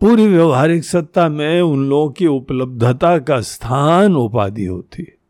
पूरी 0.00 0.26
व्यवहारिक 0.26 0.84
सत्ता 0.84 1.28
में 1.28 1.60
उन 1.60 1.88
लोगों 1.88 2.10
की 2.10 2.26
उपलब्धता 2.26 3.18
का 3.18 3.40
स्थान 3.40 4.16
उपाधि 4.16 4.64
होती। 4.64 5.02
है 5.02 5.20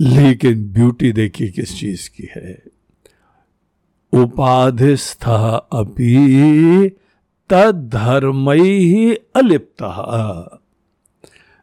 लेकिन 0.00 0.72
ब्यूटी 0.72 1.12
देखिए 1.12 1.50
किस 1.50 1.80
चीज़ 1.80 2.10
की 2.10 2.28
है। 2.36 2.62
उपाधिस्थ 4.12 5.24
अपि 5.72 6.90
तधर्म 7.50 8.50
ही 8.50 9.14
अलिप्त। 9.14 9.82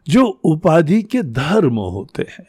जो 0.08 0.24
उपाधि 0.26 1.02
के 1.02 1.22
धर्म 1.22 1.76
होते 1.76 2.22
हैं। 2.22 2.46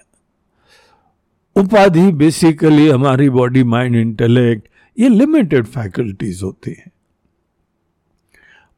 उपाधि 1.64 2.12
बेसिकली 2.12 2.90
हमारी 2.90 3.30
बॉडी 3.30 3.64
माइंड 3.64 3.96
इंटेलेक्ट 3.96 4.68
ये 5.00 5.10
लिमिटेड 5.10 5.66
फैकल्टीज 5.66 6.44
होती 6.44 6.72
हैं। 6.72 6.92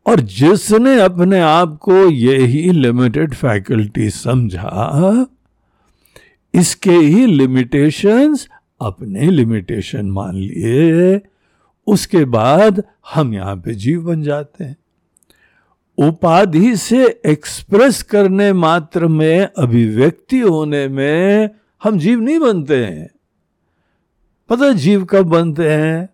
और 0.10 0.20
जिसने 0.20 1.02
अपने 1.02 1.40
आप 1.40 1.78
को 1.82 2.10
यही 2.10 2.72
लिमिटेड 2.72 3.34
फैकल्टी 3.34 4.10
समझा, 4.10 5.28
इसके 6.54 6.92
ही 6.92 7.26
लिमिटेशंस 7.26 8.48
अपने 8.82 9.32
लिमिटेशन 9.32 10.06
मान 10.06 10.36
लिए, 10.36 11.22
उसके 11.88 12.26
बाद 12.26 12.84
हम 13.14 13.34
यहाँ 13.34 13.56
पे 13.56 13.74
जीव 13.74 14.02
बन 14.02 14.24
जाते 14.24 14.64
हैं। 14.64 14.78
उपाधि 15.98 16.76
से 16.76 17.22
एक्सप्रेस 17.26 18.04
करने 18.04 18.54
मात्र 18.54 19.08
में, 19.08 19.50
अभिव्यक्ति 19.58 20.40
होने 20.40 20.88
में 20.88 21.50
हम 21.84 22.00
जीव 22.00 22.20
नहीं 22.20 22.40
बनते 22.40 22.86
हैं। 22.86 23.10
पता 24.50 24.74
जीव 24.74 25.06
कब 25.06 25.26
बनते 25.26 25.70
हैं? 25.70 26.10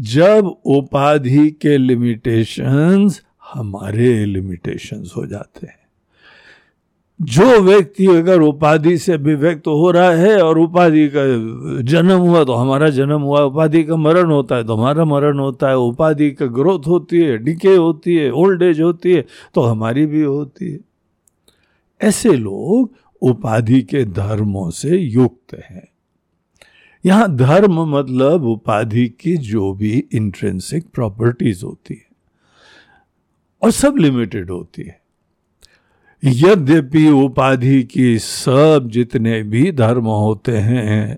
जब 0.00 0.56
उपाधि 0.64 1.50
के 1.50 1.78
लिमिटेशंस 1.78 3.23
हमारे 3.44 4.24
लिमिटेशंस 4.26 5.12
हो 5.16 5.26
जाते 5.26 5.66
हैं। 5.66 5.82
जो 7.20 7.60
व्यक्ति 7.60 8.06
अगर 8.06 8.40
उपाधि 8.40 8.96
से 8.98 9.12
अभिव्यक्त 9.12 9.66
हो 9.66 9.90
रहा 9.90 10.10
है 10.10 10.40
और 10.42 10.58
उपाधि 10.58 11.06
का 11.14 11.22
जन्म 11.82 12.18
हुआ 12.18 12.42
तो 12.44 12.52
हमारा 12.52 12.88
जन्म 12.88 13.20
हुआ, 13.20 13.40
उपाधि 13.40 13.82
का 13.84 13.96
मरण 13.96 14.30
होता 14.30 14.56
है 14.56 14.64
तो 14.64 14.74
हमारा 14.74 15.04
मरण 15.04 15.38
होता 15.38 15.68
है, 15.68 15.76
उपाधि 15.76 16.30
का 16.30 16.46
ग्रोथ 16.46 16.86
होती 16.86 17.20
है 17.20 17.36
डिके 17.38 17.74
होती 17.74 18.16
है 18.16 18.30
ओल्ड 18.32 18.62
एज 18.62 18.80
होती 18.80 19.12
है 19.12 19.24
तो 19.54 19.62
हमारी 19.62 20.06
भी 20.06 20.22
होती 20.22 20.70
है। 20.72 20.78
ऐसे 22.00 22.32
लोग 22.32 22.90
उपाधि 23.22 23.80
के 23.82 24.04
धर्मों 24.04 24.70
से 24.70 24.96
युक्त 24.96 25.54
हैं। 25.70 25.88
यहाँ 27.04 27.34
धर्म 27.36 27.80
मतलब 27.90 28.44
उपाधि 28.44 29.06
की 29.20 29.36
जो 29.36 29.72
भी 29.72 29.92
इंट्रेंसिक 30.12 30.86
प्रॉपर्टीज़ 30.94 31.64
होती 31.64 31.94
है। 31.94 32.03
और 33.64 33.70
सब 33.70 33.96
लिमिटेड 33.96 34.50
होती 34.50 34.82
है। 34.82 35.00
यद्यपि 36.22 37.08
उपाधि 37.10 37.82
की 37.82 38.18
सब 38.18 38.88
जितने 38.92 39.42
भी 39.42 39.70
धर्म 39.72 40.06
होते 40.06 40.56
हैं 40.58 41.16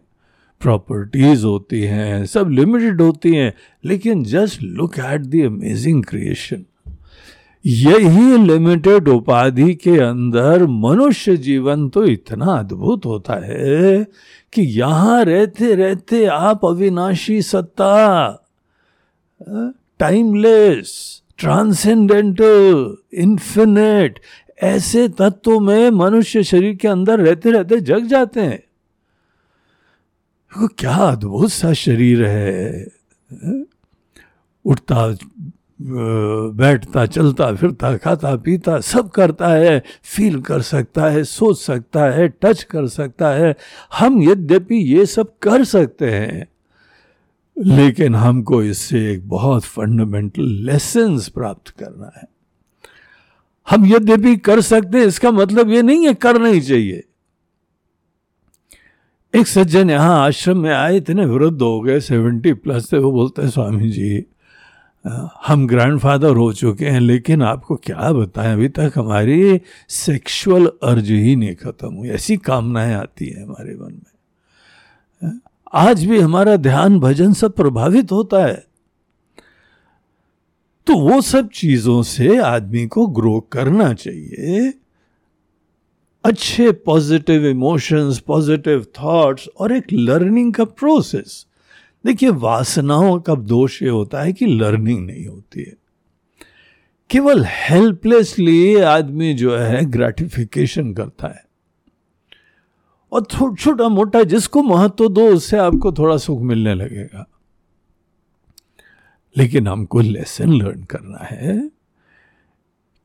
प्रॉपर्टीज़ 0.60 1.44
होती 1.44 1.80
हैं, 1.80 2.24
सब 2.26 2.50
लिमिटेड 2.50 3.00
होती 3.00 3.34
हैं, 3.34 3.52
लेकिन 3.84 4.24
just 4.24 4.62
look 4.62 4.98
at 4.98 5.20
the 5.20 5.44
amazing 5.46 6.04
creation 6.04 6.64
यही 7.64 8.36
लिमिटेड 8.38 9.08
उपाधि 9.08 9.74
के 9.74 9.98
अंदर 9.98 10.66
मनुष्य 10.66 11.36
जीवन 11.36 11.88
तो 11.88 12.04
इतना 12.04 12.46
अद्भुत 12.46 13.06
होता 13.06 13.34
है 13.44 14.04
कि 14.52 14.62
यहाँ 14.62 15.24
रहते 15.24 15.74
रहते 15.74 16.24
आप 16.26 16.64
अविनाशी 16.64 17.40
सत्ता 17.42 17.94
टाइमलेस 20.00 21.22
ट्रांसेंडेंटल 21.38 22.96
इन्फिनेट 23.14 24.20
ऐसे 24.62 25.08
तत्व 25.08 25.60
में 25.60 25.90
मनुष्य 25.90 26.42
शरीर 26.42 26.74
के 26.74 26.88
अंदर 26.88 27.20
रहते 27.20 27.50
रहते 27.50 27.80
जग 27.80 28.06
जाते 28.06 28.40
हैं। 28.40 28.62
तो 30.52 30.68
क्या 30.68 30.94
अद्भुत 30.94 31.50
सा 31.50 31.72
शरीर 31.72 32.24
है। 32.24 32.86
उठता 34.64 35.16
बैठता, 35.80 37.06
चलता, 37.06 37.54
फिरता, 37.54 37.96
खाता, 37.96 38.36
पीता, 38.36 38.80
सब 38.80 39.10
करता 39.10 39.48
है 39.48 39.82
फील 40.02 40.40
कर 40.40 40.60
सकता 40.60 41.04
है, 41.04 41.24
सोच 41.24 41.58
सकता 41.58 42.04
है 42.04 42.28
टच 42.28 42.62
कर 42.62 42.86
सकता 42.86 43.28
है। 43.28 43.54
हम 43.98 44.22
यद्यपि 44.22 44.76
ये 44.76 45.06
सब 45.06 45.38
कर 45.42 45.64
सकते 45.64 46.10
हैं। 46.10 46.48
लेकिन 47.56 48.14
हमको 48.14 48.62
इससे 48.62 49.12
एक 49.12 49.28
बहुत 49.28 49.62
फंडामेंटल 49.62 50.48
लेसन 50.66 51.18
प्राप्त 51.34 51.68
करना 51.68 52.10
है। 52.16 52.26
हम 53.68 53.86
यद्यपि 53.86 54.36
कर 54.36 54.60
सकते 54.60 54.98
हैं, 54.98 55.06
इसका 55.06 55.30
मतलब 55.30 55.70
ये 55.70 55.82
नहीं 55.82 56.06
है 56.06 56.14
करना 56.14 56.48
ही 56.48 56.60
चाहिए। 56.60 57.02
एक 59.34 59.46
सज्जन 59.46 59.90
यहाँ 59.90 60.18
आश्रम 60.24 60.58
में 60.58 60.72
आए, 60.72 60.96
इतने 60.96 61.24
वृद्ध 61.24 61.62
हो 61.62 61.80
गए, 61.80 62.00
सेवेंटी 62.00 62.52
प्लस 62.52 62.92
थे, 62.92 62.98
वो 62.98 63.12
बोलते 63.12 63.42
हैं, 63.42 63.50
स्वामी 63.50 63.90
जी 63.90 64.24
हम 65.46 65.66
ग्रैंडफादर 65.66 66.36
हो 66.36 66.52
चुके 66.52 66.86
हैं, 66.86 67.00
लेकिन 67.00 67.42
आपको 67.42 67.76
क्या 67.76 68.12
बताएँ, 68.12 68.52
अभी 68.52 68.68
तक 68.68 68.92
हमारी 68.96 69.60
सेक्सुअल 69.88 70.66
अर्ज़ 70.82 71.12
ही 71.12 71.36
नहीं 71.36 71.54
खत्म 71.54 71.92
हुई। 71.94 72.08
ऐसी 72.08 72.36
कामनाएँ 72.36 72.94
आती 72.94 73.26
है 73.26 73.42
हमारे 73.42 73.74
मन 73.74 73.92
में। 73.92 75.38
आज 75.76 76.04
भी 76.04 76.20
हमारा 76.20 76.56
ध्यान 76.56 77.00
भजन 77.00 77.32
सब 77.32 77.52
प्रभावित 77.52 78.12
होता 78.12 78.46
है। 78.46 78.66
तो 80.86 80.96
वो 80.96 81.20
सब 81.20 81.48
चीज़ों 81.48 82.02
से 82.02 82.38
आदमी 82.38 82.86
को 82.86 83.06
ग्रो 83.06 83.40
करना 83.40 83.92
चाहिए। 83.92 84.74
अच्छे 86.24 86.72
पॉजिटिव 86.72 87.46
इमोशंस 87.46 88.18
पॉजिटिव 88.18 88.86
थॉट्स 89.02 89.48
और 89.48 89.72
एक 89.72 89.84
लर्निंग 89.92 90.54
का 90.54 90.64
प्रोसेस 90.64 91.46
देखिए, 92.06 92.28
वासनाओं 92.28 93.20
का 93.20 93.34
दोष 93.34 93.82
ये 93.82 93.88
होता 93.88 94.22
है 94.22 94.32
कि 94.32 94.46
लर्निंग 94.46 95.06
नहीं 95.06 95.26
होती 95.26 95.60
है। 95.60 95.76
केवल 97.10 97.44
हेल्पलेसली 97.46 98.76
आदमी 98.76 99.34
जो 99.34 99.56
है 99.56 99.84
ग्रेटिफिकेशन 99.84 100.94
करता 100.94 101.28
है। 101.28 101.45
और 103.12 103.54
छोटा 103.58 103.88
मोटा 103.88 104.22
जिसको 104.22 104.62
महत्व 104.62 105.08
दो, 105.08 105.26
उससे 105.28 105.58
आपको 105.58 105.92
थोड़ा 105.92 106.16
सुख 106.16 106.40
मिलने 106.40 106.74
लगेगा 106.74 107.26
लेकिन 109.36 109.68
हमको 109.68 110.00
लेसन 110.00 110.52
लर्न 110.52 110.82
करना 110.84 111.24
है 111.24 111.70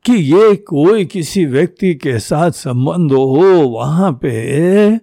कि 0.04 0.12
ये 0.12 0.54
कोई 0.56 1.04
किसी 1.04 1.44
व्यक्ति 1.46 1.94
के 1.94 2.18
साथ 2.18 2.50
संबंध 2.50 3.12
हो, 3.12 3.68
वहाँ 3.68 4.12
पे 4.12 4.98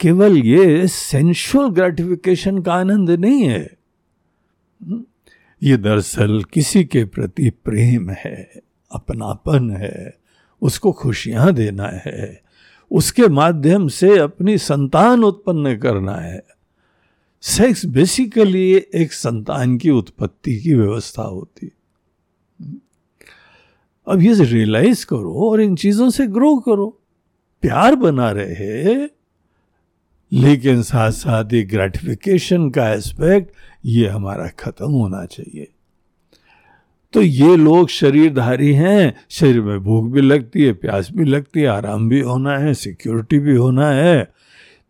केवल 0.00 0.36
ये 0.36 0.86
सेंशुअल 0.88 1.68
ग्रेटिफिकेशन 1.70 2.58
का 2.58 2.74
आनंद 2.74 3.10
नहीं 3.10 3.42
है 3.42 3.60
हम्म? 4.80 5.04
ये 5.62 5.76
दरअसल 5.76 6.42
किसी 6.52 6.84
के 6.84 7.04
प्रति 7.04 7.50
प्रेम 7.50 8.10
है, 8.10 8.50
अपनापन 8.90 9.70
है, 9.70 10.18
उसको 10.62 10.92
खुशियाँ 10.92 11.52
देना 11.52 11.90
है 12.06 12.49
उसके 12.90 13.28
माध्यम 13.28 13.88
से 13.88 14.18
अपनी 14.18 14.58
संतान 14.58 15.24
उत्पन्न 15.24 15.76
करना 15.78 16.14
है। 16.14 16.42
सेक्स 17.42 17.84
बेसिकली 17.86 18.72
एक 18.94 19.12
संतान 19.12 19.78
की 19.78 19.90
उत्पत्ति 19.90 20.56
की 20.56 20.74
व्यवस्था 20.74 21.22
होती 21.22 21.70
अब 24.06 24.22
ये 24.22 24.34
रियलाइज़ 24.44 25.06
करो 25.06 25.50
और 25.50 25.60
इन 25.60 25.76
चीज़ों 25.76 26.10
से 26.10 26.26
ग्रो 26.26 26.56
करो। 26.56 26.86
प्यार 27.62 27.94
बना 27.94 28.30
रहे, 28.30 28.94
लेकिन 30.32 30.82
साथ 30.82 31.10
साथ 31.10 31.52
ये 31.52 31.62
ग्रेटिफिकेशन 31.62 32.70
का 32.70 32.88
एस्पेक्ट 32.92 33.52
ये 33.84 34.08
हमारा 34.08 34.48
खत्म 34.48 34.90
होना 34.90 35.24
चाहिए। 35.26 35.68
तो 37.12 37.22
ये 37.22 37.56
लोग 37.56 37.88
शरीरधारी 37.88 38.72
हैं। 38.74 39.14
शरीर 39.30 39.60
में 39.60 39.80
भूख 39.80 40.12
भी 40.12 40.20
लगती 40.20 40.62
है, 40.62 40.72
प्यास 40.72 41.08
भी 41.12 41.24
लगती 41.24 41.60
है, 41.60 41.66
आराम 41.66 42.08
भी 42.08 42.20
होना 42.20 42.58
है 42.58 42.74
सिक्योरिटी 42.74 43.38
भी 43.38 43.56
होना 43.56 43.88
है। 43.88 44.32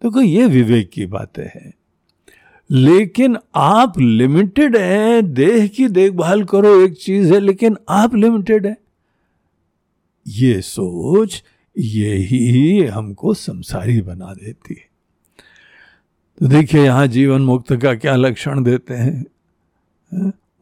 तो 0.02 0.10
कोई 0.10 0.26
ये 0.26 0.46
विवेक 0.46 0.90
की 0.90 1.06
बातें 1.06 1.44
हैं। 1.44 1.74
लेकिन 2.70 3.36
आप 3.54 3.98
लिमिटेड 3.98 4.76
हैं, 4.76 5.34
देह 5.34 5.66
की 5.66 5.88
देखभाल 5.88 6.44
करो, 6.44 6.80
एक 6.80 6.96
चीज़ 6.96 7.34
है, 7.34 7.40
लेकिन 7.40 7.76
आप 7.88 8.14
लिमिटेड 8.14 8.66
है। 8.66 8.76
ये 10.28 10.60
सोच, 10.60 11.44
ये 11.78 12.14
ही 12.14 12.84
हमको 12.84 13.34
संसारी 13.34 14.00
बना 14.00 14.34
देती 14.34 14.74
है। 14.74 14.90
तो 16.38 16.46
देखिए, 16.46 16.84
यहाँ 16.84 17.06
जीवन 17.06 17.40
मुक्त 17.40 17.76
का 17.76 17.94
क्या 17.94 18.16
लक्षण 18.16 18.62
देते 18.62 18.94
हैं? 18.94 19.24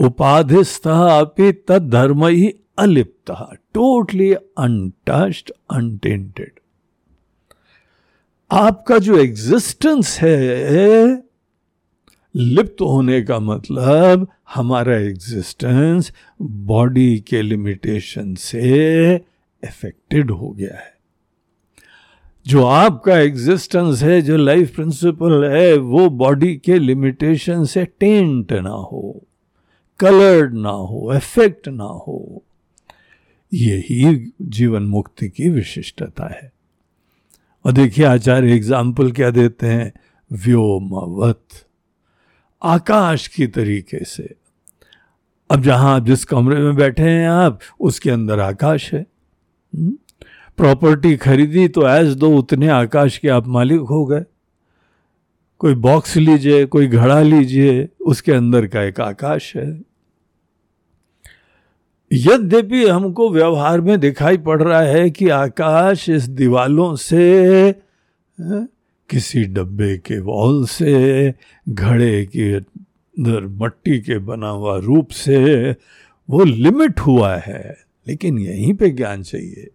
उपाधिस्थ 0.01 0.87
अपि 0.87 1.53
तद 1.53 1.91
धर्म 1.91 2.27
ही 2.27 2.55
अलिप्त 2.79 3.31
टोटली 3.75 4.33
अनटच्ड 4.33 5.51
अनटेंटेड 5.71 6.51
आपका 8.53 8.99
जो 8.99 9.19
एग्जिस्टेंस 9.19 10.19
है, 10.21 11.23
लिप्त 12.37 12.81
होने 12.81 13.23
का 13.23 13.39
मतलब 13.39 14.29
हमारा 14.55 14.97
एग्जिस्टेंस 14.97 16.13
बॉडी 16.43 17.19
के 17.19 17.43
लिमिटेशन 17.43 18.35
से 18.35 19.17
अफेक्टेड 19.65 20.31
हो 20.31 20.51
गया 20.51 20.79
है। 20.79 20.99
जो 22.47 22.65
आपका 22.65 23.19
एग्जिस्टेंस 23.19 24.03
है, 24.03 24.23
जो 24.23 24.37
लाइफ 24.37 24.75
प्रिंसिपल 24.75 25.45
है, 25.45 25.77
वो 25.77 26.11
बॉडी 26.11 26.57
के 26.57 26.79
लिमिटेशन 26.79 27.65
से 27.65 27.85
टेंट 27.85 28.53
ना 28.53 28.71
हो। 28.71 29.28
कलर्ड 30.01 30.55
ना 30.55 30.71
हो 30.71 31.07
अफेक्ट 31.07 31.69
ना 31.69 31.85
हो, 31.85 32.45
यही 33.55 34.33
जीवन 34.43 34.83
मुक्ति 34.83 35.29
की 35.29 35.49
विशिष्टता 35.49 36.27
है। 36.27 36.53
और 37.65 37.73
देखिए 37.73 38.05
आचार्य 38.05 38.55
एग्ज़ाम्पल 38.55 39.13
क्या 39.13 39.31
देते 39.31 39.67
हैं? 39.67 39.93
व्योमवत। 40.33 41.45
आकाश 42.63 43.27
की 43.29 43.47
तरीके 43.47 44.05
से। 44.05 44.35
अब 45.51 45.63
जहाँ 45.63 45.97
आप 45.97 46.07
जिस 46.07 46.25
कमरे 46.25 46.61
में 46.61 46.77
बैठे 46.77 47.03
हैं 47.03 47.29
आप, 47.29 47.61
उसके 47.81 48.11
अंदर 48.11 48.41
आकाश 48.41 48.95
है। 48.95 49.07
Property 50.57 51.09
hmm? 51.09 51.19
खरीदी 51.19 51.69
तो 51.69 51.89
एज 51.89 52.15
दो 52.15 52.39
उतने 52.39 52.69
आकाश 52.69 53.19
के 53.19 53.29
आप 53.29 53.47
मालिक 53.47 53.81
हो 53.81 54.07
गए। 54.07 54.25
कोई 55.59 55.75
बॉक्स 55.75 56.17
लीजिए, 56.17 56.67
कोई 56.67 56.87
घड़ा 56.87 57.23
लीजिए, 57.23 57.89
उसके 58.07 58.33
अंदर 58.33 58.67
का 58.67 58.83
एक 58.83 59.01
आकाश 59.01 59.57
है। 59.57 59.88
यद्यपि 62.13 62.85
हमको 62.85 63.31
व्यवहार 63.31 63.81
में 63.81 64.01
दिखाई 64.01 64.37
पड़ 64.37 64.63
रहा 64.63 64.81
है 64.81 65.11
कि 65.11 65.29
आकाश 65.29 66.09
इस 66.09 66.29
दीवालों 66.29 66.97
से 66.97 67.75
किसी 69.11 69.45
डब्बे 69.45 69.99
के 69.99 70.21
वॉल 70.21 70.67
से, 70.67 71.35
घड़े 71.69 72.27
के 72.27 72.55
अंदर 72.55 73.47
मट्टी 73.47 74.01
के 74.01 74.19
बना 74.19 74.49
हुआ 74.49 74.79
रूप 74.79 75.09
से, 75.09 75.71
वो 76.31 76.45
लिमिट 76.45 77.01
हुआ 77.01 77.37
है। 77.37 77.77
लेकिन 78.09 78.39
यहीं 78.39 78.75
पे 78.75 78.91
ज्ञान 78.91 79.23
चाहिए। 79.23 79.69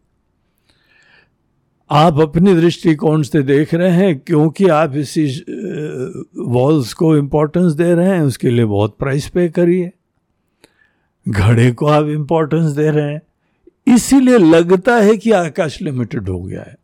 आप 1.91 2.19
अपने 2.19 2.55
दृष्टिकोण 2.55 3.21
से 3.21 3.41
देख 3.41 3.73
रहे 3.73 3.91
हैं, 3.91 4.19
क्योंकि 4.19 4.67
आप 4.67 4.95
इसी 4.95 5.45
वॉल्स 6.37 6.93
को 6.93 7.17
इम्पोर्टेंस 7.17 7.73
दे 7.73 7.93
रहे 7.93 8.09
हैं, 8.09 8.21
उसके 8.21 8.49
लिए 8.49 8.65
बहुत 8.65 8.97
प्राइस 8.99 9.27
पे 9.27 9.49
करिए। 9.49 9.91
घड़े 11.29 11.71
को 11.71 11.85
आप 11.85 12.05
इंपॉर्टेंस 12.05 12.71
दे 12.71 12.91
रहे 12.91 13.13
हैं। 13.13 13.21
इसीलिए 13.95 14.37
लगता 14.37 14.95
है 14.95 15.17
कि 15.17 15.31
आकाश 15.31 15.81
लिमिटेड 15.81 16.29
हो 16.29 16.39
गया 16.39 16.61
है। 16.61 16.75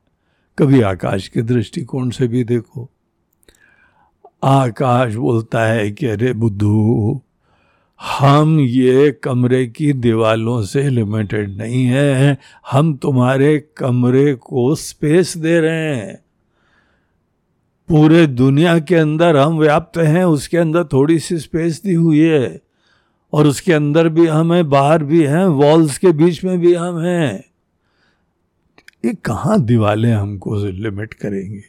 कभी 0.59 0.81
आकाश 0.81 1.27
के 1.27 1.41
दृष्टिकोण 1.41 2.09
से 2.09 2.27
भी 2.27 2.43
देखो। 2.43 2.89
आकाश 4.43 5.15
बोलता 5.15 5.65
है 5.65 5.91
कि 5.91 6.05
अरे 6.05 6.33
बुद्धू, 6.33 7.21
हम 8.19 8.59
ये 8.59 9.11
कमरे 9.11 9.67
की 9.67 9.93
दीवालों 9.93 10.63
से 10.63 10.89
लिमिटेड 10.89 11.57
नहीं 11.57 11.85
है। 11.85 12.37
हम 12.71 12.93
तुम्हारे 12.93 13.67
कमरे 13.77 14.35
को 14.35 14.75
स्पेस 14.75 15.37
दे 15.37 15.59
रहे 15.59 15.95
हैं। 15.95 16.19
पूरे 17.87 18.27
दुनिया 18.27 18.79
के 18.79 18.95
अंदर 18.95 19.37
हम 19.37 19.57
व्याप्त 19.57 19.97
हैं, 19.97 20.25
उसके 20.25 20.57
अंदर 20.57 20.83
थोड़ी 20.83 21.19
सी 21.19 21.37
स्पेस 21.37 21.83
दी 21.83 21.93
हुई 21.93 22.19
है। 22.19 22.61
और 23.33 23.47
उसके 23.47 23.73
अंदर 23.73 24.09
भी 24.09 24.27
हम 24.27 24.53
हैं, 24.53 24.69
बाहर 24.69 25.03
भी 25.03 25.23
हैं 25.23 25.45
वॉल्स 25.45 25.97
के 25.97 26.11
बीच 26.11 26.43
में 26.43 26.59
भी 26.59 26.73
हम 26.73 26.99
हैं। 26.99 27.45
ये 29.05 29.13
कहाँ 29.13 29.61
दीवालें 29.61 30.13
हमको 30.13 30.55
लिमिट 30.55 31.13
करेंगे? 31.13 31.63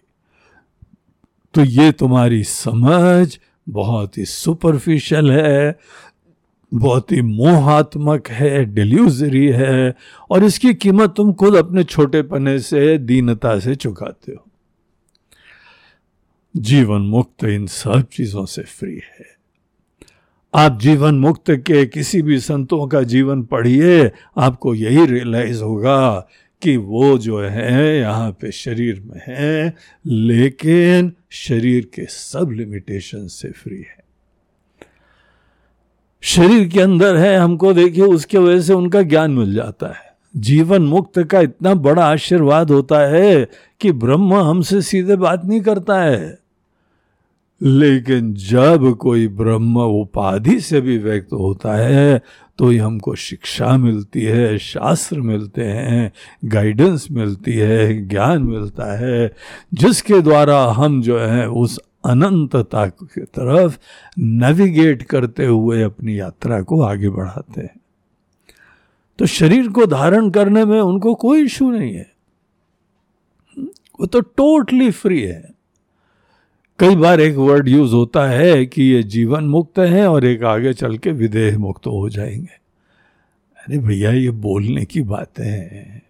तो 1.54 1.64
ये 1.64 1.92
तुम्हारी 1.92 2.44
समझ 2.44 3.38
बहुत 3.68 4.18
ही 4.18 4.24
सुपरफिशियल 4.24 5.30
है, 5.30 5.78
बहुत 6.74 7.12
ही 7.12 7.22
मोहात्मक 7.22 8.28
है 8.28 8.64
डिल्यूजरी 8.64 9.46
है, 9.46 9.94
और 10.30 10.44
इसकी 10.44 10.74
कीमत 10.74 11.14
तुम 11.16 11.32
खुद 11.32 11.54
अपने 11.54 11.84
छोटे 11.84 12.22
पने 12.22 12.58
से, 12.58 12.98
दीनता 12.98 13.58
से 13.58 13.74
चुकाते 13.74 14.32
हो। 14.32 14.44
जीवन 16.56 17.00
मुक्त 17.00 17.44
इन 17.44 17.66
सब 17.66 18.02
चीज़ों 18.02 18.46
से 18.46 18.62
फ्री 18.62 18.94
है। 18.94 19.39
आप 20.54 20.78
जीवन 20.80 21.14
मुक्त 21.14 21.50
के 21.50 21.86
किसी 21.86 22.22
भी 22.22 22.38
संतों 22.38 22.86
का 22.86 23.02
जीवन 23.02 23.42
पढ़िए, 23.42 24.10
आपको 24.36 24.74
यही 24.74 25.06
रियलाइज़ 25.06 25.62
होगा 25.62 26.28
कि 26.62 26.76
वो 26.76 27.18
जो 27.18 27.40
है, 27.40 27.98
यहाँ 27.98 28.30
पे 28.30 28.52
शरीर 28.52 29.02
में 29.06 29.20
है, 29.26 29.74
लेकिन 30.06 31.12
शरीर 31.30 31.90
के 31.94 32.04
सब 32.04 32.50
लिमिटेशन 32.50 33.26
से 33.26 33.50
फ्री 33.50 33.76
है। 33.76 34.04
शरीर 36.20 36.68
के 36.68 36.80
अंदर 36.80 37.16
है, 37.16 37.36
हमको 37.36 37.72
देखिए, 37.72 38.04
उसके 38.04 38.38
वजह 38.38 38.60
से 38.60 38.72
उनका 38.72 39.02
ज्ञान 39.02 39.30
मिल 39.30 39.54
जाता 39.54 39.86
है। 39.86 40.10
जीवन 40.36 40.82
मुक्त 40.82 41.22
का 41.22 41.40
इतना 41.40 41.74
बड़ा 41.74 42.04
आशीर्वाद 42.04 42.70
होता 42.70 43.00
है 43.00 43.48
कि 43.80 43.92
ब्रह्म 43.92 44.34
हमसे 44.34 44.82
सीधे 44.82 45.16
बात 45.16 45.44
नहीं 45.44 45.60
करता 45.60 46.02
है। 46.02 46.38
लेकिन 47.62 48.34
जब 48.34 48.96
कोई 48.96 49.28
ब्रह्म 49.28 49.80
उपाधि 49.80 50.60
से 50.60 50.80
भी 50.80 50.98
व्यक्त 50.98 51.32
होता 51.32 51.74
है 51.76 52.22
तो 52.58 52.68
ही 52.68 52.76
हमको 52.76 53.14
शिक्षा 53.14 53.76
मिलती 53.76 54.22
है, 54.22 54.58
शास्त्र 54.58 55.20
मिलते 55.20 55.64
हैं 55.64 56.12
गाइडेंस 56.44 57.08
मिलती 57.10 57.52
है, 57.52 58.08
ज्ञान 58.08 58.42
मिलता 58.42 58.98
है, 58.98 59.34
जिसके 59.74 60.20
द्वारा 60.20 60.64
हम 60.64 61.02
जो 61.02 61.18
है 61.18 61.48
उस 61.48 61.78
अनंतता 62.04 62.86
की 62.86 63.20
तरफ़ 63.20 63.78
नेविगेट 64.18 65.02
करते 65.02 65.46
हुए 65.46 65.82
अपनी 65.82 66.20
यात्रा 66.20 66.62
को 66.62 66.82
आगे 66.82 67.08
बढ़ाते 67.08 67.60
हैं। 67.60 67.80
तो 69.18 69.26
शरीर 69.26 69.68
को 69.68 69.86
धारण 69.86 70.30
करने 70.30 70.64
में 70.64 70.80
उनको 70.80 71.14
कोई 71.14 71.44
इशू 71.44 71.70
नहीं 71.70 71.94
है। 71.94 72.10
वो 74.00 74.06
तो 74.06 74.20
टोटली 74.20 74.90
फ्री 74.90 75.22
है। 75.22 75.59
कई 76.80 76.96
बार 76.96 77.20
एक 77.20 77.36
वर्ड 77.36 77.68
यूज़ 77.68 77.94
होता 77.94 78.24
है 78.26 78.66
कि 78.66 78.82
ये 78.82 79.02
जीवन 79.02 79.44
मुक्त 79.44 79.78
है 79.78 80.06
और 80.08 80.24
एक 80.24 80.44
आगे 80.44 80.72
चल 80.72 80.96
के 80.98 81.10
विदेह 81.12 81.58
मुक्त 81.58 81.86
हो 81.86 82.08
जाएँगे। 82.10 82.58
अरे 83.58 83.78
भैया, 83.78 84.12
ये 84.12 84.30
बोलने 84.30 84.84
की 84.84 85.02
बातें 85.02 85.44
हैं। 85.44 86.02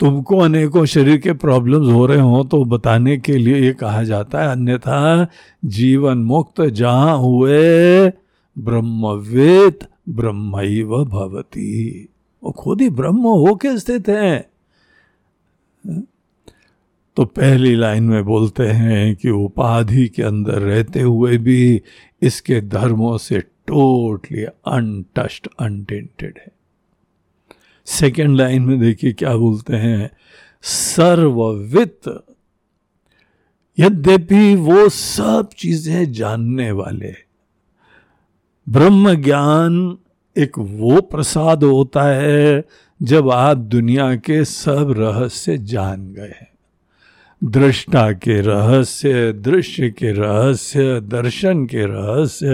तुमको 0.00 0.38
अनेकों 0.38 0.84
शरीर 0.84 1.18
के 1.18 1.32
प्रॉब्लम्स 1.32 1.92
हो 1.92 2.06
रहे 2.06 2.20
हो 2.20 2.42
तो 2.44 2.64
बताने 2.64 3.16
के 3.16 3.36
लिए 3.36 3.60
ये 3.60 3.72
कहा 3.72 4.02
जाता 4.02 4.42
है, 4.42 4.48
अन्यथा 4.48 5.26
जीवन 5.64 6.18
मुक्त 6.18 6.60
जहाँ 6.60 7.18
हुए 7.18 8.08
ब्रह्मवेद 8.56 9.86
ब्रह्म 10.08 11.04
भवती। 11.04 12.08
वो 12.42 12.50
खुद 12.50 12.80
ही 12.80 12.90
ब्रह्म 12.90 13.18
होके 13.18 13.78
स्थित 13.78 14.08
है? 14.08 14.50
तो 17.16 17.24
पहली 17.24 17.74
लाइन 17.76 18.04
में 18.04 18.24
बोलते 18.24 18.66
हैं 18.66 19.16
कि 19.16 19.30
उपाधि 19.30 20.08
के 20.08 20.22
अंदर 20.22 20.58
रहते 20.58 21.00
हुए 21.00 21.36
भी 21.38 21.82
इसके 22.22 22.60
धर्मों 22.60 23.18
से 23.18 23.40
टोटली 23.40 24.44
अनटस्ट 24.44 25.48
अनटेंटेड 25.60 26.38
है। 26.38 26.52
सेकेंड 27.86 28.36
लाइन 28.36 28.62
में 28.62 28.78
देखिए 28.80 29.12
क्या 29.12 29.36
बोलते 29.36 29.76
हैं, 29.76 30.10
सर्ववित। 30.62 32.00
यद्यपि 33.78 34.54
वो 34.54 34.88
सब 34.88 35.48
चीज़ें 35.58 36.12
जानने 36.12 36.70
वाले 36.70 37.14
ब्रह्म 38.66 39.14
ज्ञान 39.14 39.98
एक 40.36 40.58
वो 40.58 41.00
प्रसाद 41.00 41.64
होता 41.64 42.02
है 42.04 42.64
जब 43.02 43.30
आप 43.30 43.56
दुनिया 43.56 44.14
के 44.16 44.44
सब 44.44 44.94
रहस्य 44.98 45.58
जान 45.58 46.12
गए 46.12 46.34
दृष्टा 47.44 48.12
के 48.12 48.40
रहस्य, 48.40 49.32
दृश्य 49.32 49.90
के 49.90 50.12
रहस्य, 50.12 51.00
दर्शन 51.00 51.66
के 51.66 51.84
रहस्य। 51.84 52.44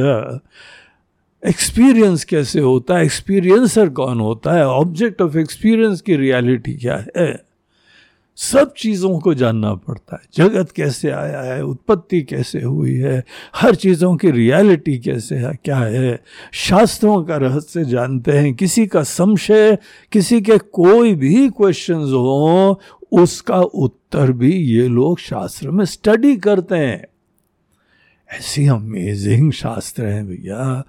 एक्सपीरियंस 1.49 2.25
कैसे 2.25 2.61
होता 2.61 2.99
है? 2.99 3.05
एक्सपीरियंसर 3.05 3.89
कौन 3.89 4.21
होता 4.21 4.53
है? 4.53 4.67
ऑब्जेक्ट 4.67 5.23
ऑफ़ 5.23 5.39
एक्सपीरियंस 5.39 6.01
की 6.01 6.17
रियलिटी 6.17 6.75
क्या 6.75 7.05
है? 7.17 7.43
सब 8.37 8.75
चीज़ों 8.77 9.19
को 9.19 9.35
जानना 9.35 9.75
पड़ता 9.75 10.23
है। 10.23 10.49
जगत 10.49 10.71
कैसे 10.71 11.11
आया 11.11 11.41
है? 11.41 11.65
उत्पत्ति 11.65 12.23
कैसे 12.23 12.61
हुई 12.63 12.95
है? 12.95 13.25
हर 13.57 13.75
चीज़ों 13.75 14.17
की 14.17 14.31
रियलिटी 14.31 14.99
कैसे 14.99 15.35
है? 15.35 15.59
क्या 15.65 15.79
है? 15.79 16.21
शास्त्रों 16.53 17.25
का 17.25 17.37
रहस्य 17.37 17.85
जानते 17.85 18.33
हैं। 18.33 18.55
किसी 18.55 18.87
का 18.87 19.03
संशय, 19.03 19.79
किसी 20.13 20.41
के 20.41 20.59
कोई 20.59 21.15
भी 21.15 21.49
क्वेश्चंस 21.49 22.09
हो, 22.09 22.81
उसका 23.13 23.61
उत्तर 24.15 24.33
भी 24.33 24.53
ये 24.53 24.89
लोग 24.89 25.19
शास्त्र 25.19 25.71
में 25.71 25.85
स्टडी 25.85 26.37
करते 26.37 26.75
हैं। 26.75 27.07
ऐसी 28.39 28.67
अमेजिंग 28.67 29.53
शास्त्र 29.53 30.05
हैं 30.05 30.27
भैया। 30.27 30.85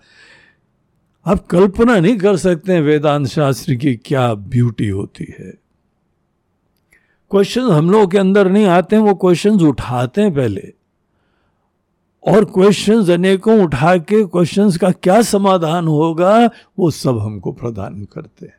आप 1.26 1.48
कल्पना 1.48 2.00
नहीं 2.00 2.18
कर 2.18 2.38
सकते 2.38 2.82
वेदांत 2.82 3.28
शास्त्र 3.28 3.76
की 3.76 3.96
क्या 3.96 4.34
ब्यूटी 4.34 4.90
होती 4.90 5.36
है। 5.40 5.52
क्वेश्चन 7.32 7.62
हम 7.62 7.92
लोगों 7.92 8.08
के 8.08 8.18
अंदर 8.18 8.52
नहीं 8.52 8.66
आते 8.66 8.96
हैं, 8.96 9.04
वो 9.04 9.16
क्वेश्चंस 9.16 9.62
उठाते 9.62 10.22
हैं 10.22 10.36
पहले। 10.36 10.74
और 12.28 12.46
क्वेश्चंस 12.46 13.10
अनेकों 13.10 13.64
उठा 13.64 13.98
के 13.98 14.26
क्वेश्चंस 14.26 14.78
का 14.78 14.92
क्या 14.92 15.22
समाधान 15.22 15.88
होगा, 15.88 16.50
वो 16.80 16.92
सब 16.92 17.20
हमको 17.20 17.52
प्रदान 17.52 18.08
करते 18.14 18.46
हैं। 18.46 18.59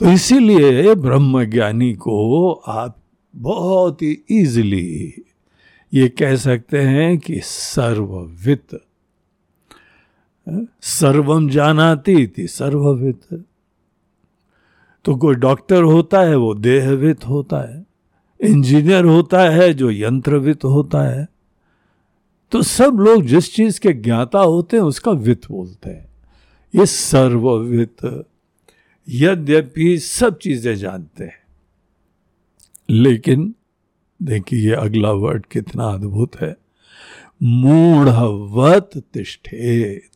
तो 0.00 0.12
इसीलिए 0.12 0.94
ब्रह्म 0.94 1.44
ज्ञानी 1.44 1.94
को 1.94 2.52
आप 2.52 2.96
बहुत 3.36 4.02
ही 4.02 4.24
ईजिली 4.30 5.14
ये 5.94 6.08
कह 6.08 6.36
सकते 6.36 6.78
हैं 6.78 7.18
कि 7.18 7.40
सर्ववित, 7.44 8.80
सर्वम 10.82 11.48
जानाती 11.48 12.26
थी 12.26 12.46
सर्ववित। 12.46 13.44
तो 15.04 15.16
कोई 15.16 15.34
डॉक्टर 15.34 15.82
होता 15.82 16.20
है, 16.20 16.36
वो 16.36 16.54
देहवित 16.54 17.28
होता 17.28 17.74
है, 17.74 17.86
इंजीनियर 18.40 19.04
होता 19.04 19.40
है, 19.40 19.74
जो 19.74 19.90
यंत्रवित 19.90 20.64
होता 20.64 21.02
है। 21.02 21.28
तो 22.50 22.62
सब 22.62 22.92
लोग 22.94 23.22
जिस 23.22 23.54
चीज़ 23.54 23.80
के 23.80 23.92
ज्ञाता 23.92 24.38
होते 24.38 24.76
हैं, 24.76 24.84
उसका 24.84 25.10
वित्त 25.10 25.50
बोलते 25.50 25.90
हैं। 25.90 26.08
ये 26.74 26.86
सर्ववित। 26.86 28.24
यद्यपि 29.10 29.98
सब 29.98 30.38
चीज़ें 30.38 30.76
जानते 30.76 31.24
हैं। 31.24 31.42
लेकिन 32.90 33.54
देखिए 34.22 34.68
ये 34.68 34.74
अगला 34.74 35.12
वर्ड 35.12 35.46
कितना 35.46 35.84
अद्भुत 35.84 36.36
है। 36.40 36.56
मूढ़वत 37.42 38.90
तिष्ठेत। 39.14 40.10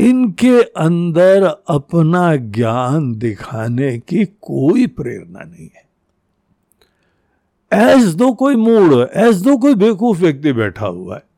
इनके 0.00 0.62
अंदर 0.62 1.42
अपना 1.68 2.36
ज्ञान 2.36 3.14
दिखाने 3.14 3.98
की 3.98 4.24
कोई 4.24 4.86
प्रेरणा 4.86 5.40
नहीं 5.40 5.68
है। 5.76 5.84
एज 7.72 8.14
दो 8.14 8.32
कोई 8.32 8.54
मूड 8.54 9.08
एज 9.14 9.42
दो 9.42 9.56
कोई 9.56 9.74
बेवकूफ़ 9.74 10.20
व्यक्ति 10.20 10.52
बैठा 10.52 10.86
हुआ 10.86 11.16
है। 11.16 11.33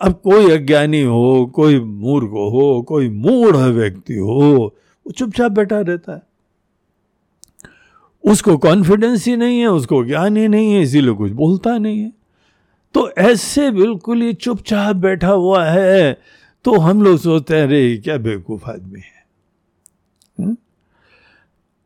अब 0.00 0.12
कोई 0.12 0.50
अज्ञानी 0.50 1.02
हो, 1.02 1.46
कोई 1.54 1.80
मूर्ख 1.80 2.28
हो, 2.28 2.82
कोई 2.88 3.08
मूढ़ 3.08 3.56
व्यक्ति 3.56 4.14
हो, 4.14 4.74
वो 5.06 5.12
चुपचाप 5.12 5.52
बैठा 5.52 5.80
रहता 5.80 6.12
है। 6.12 6.22
उसको 8.24 8.56
कॉन्फिडेंस 8.58 9.26
ही 9.26 9.36
नहीं 9.36 9.58
है, 9.60 9.66
उसको 9.66 10.04
ज्ञान 10.04 10.36
ही 10.36 10.48
नहीं 10.48 10.72
है, 10.72 10.82
इसीलिए 10.82 11.14
कुछ 11.14 11.32
बोलता 11.32 11.76
नहीं 11.78 12.00
है। 12.00 12.12
तो 12.94 13.10
ऐसे 13.10 13.70
बिल्कुल 13.70 14.22
ही 14.22 14.32
चुपचाप 14.32 14.96
बैठा 14.96 15.28
हुआ 15.28 15.64
है 15.64 16.20
तो 16.64 16.78
हम 16.78 17.02
लोग 17.02 17.18
सोचते 17.18 17.56
हैं, 17.56 17.62
अरे 17.62 17.96
क्या 17.96 18.16
बेवकूफ़ 18.16 18.64
आदमी 18.70 19.00
है? 19.00 19.26
हुँ? 20.40 20.56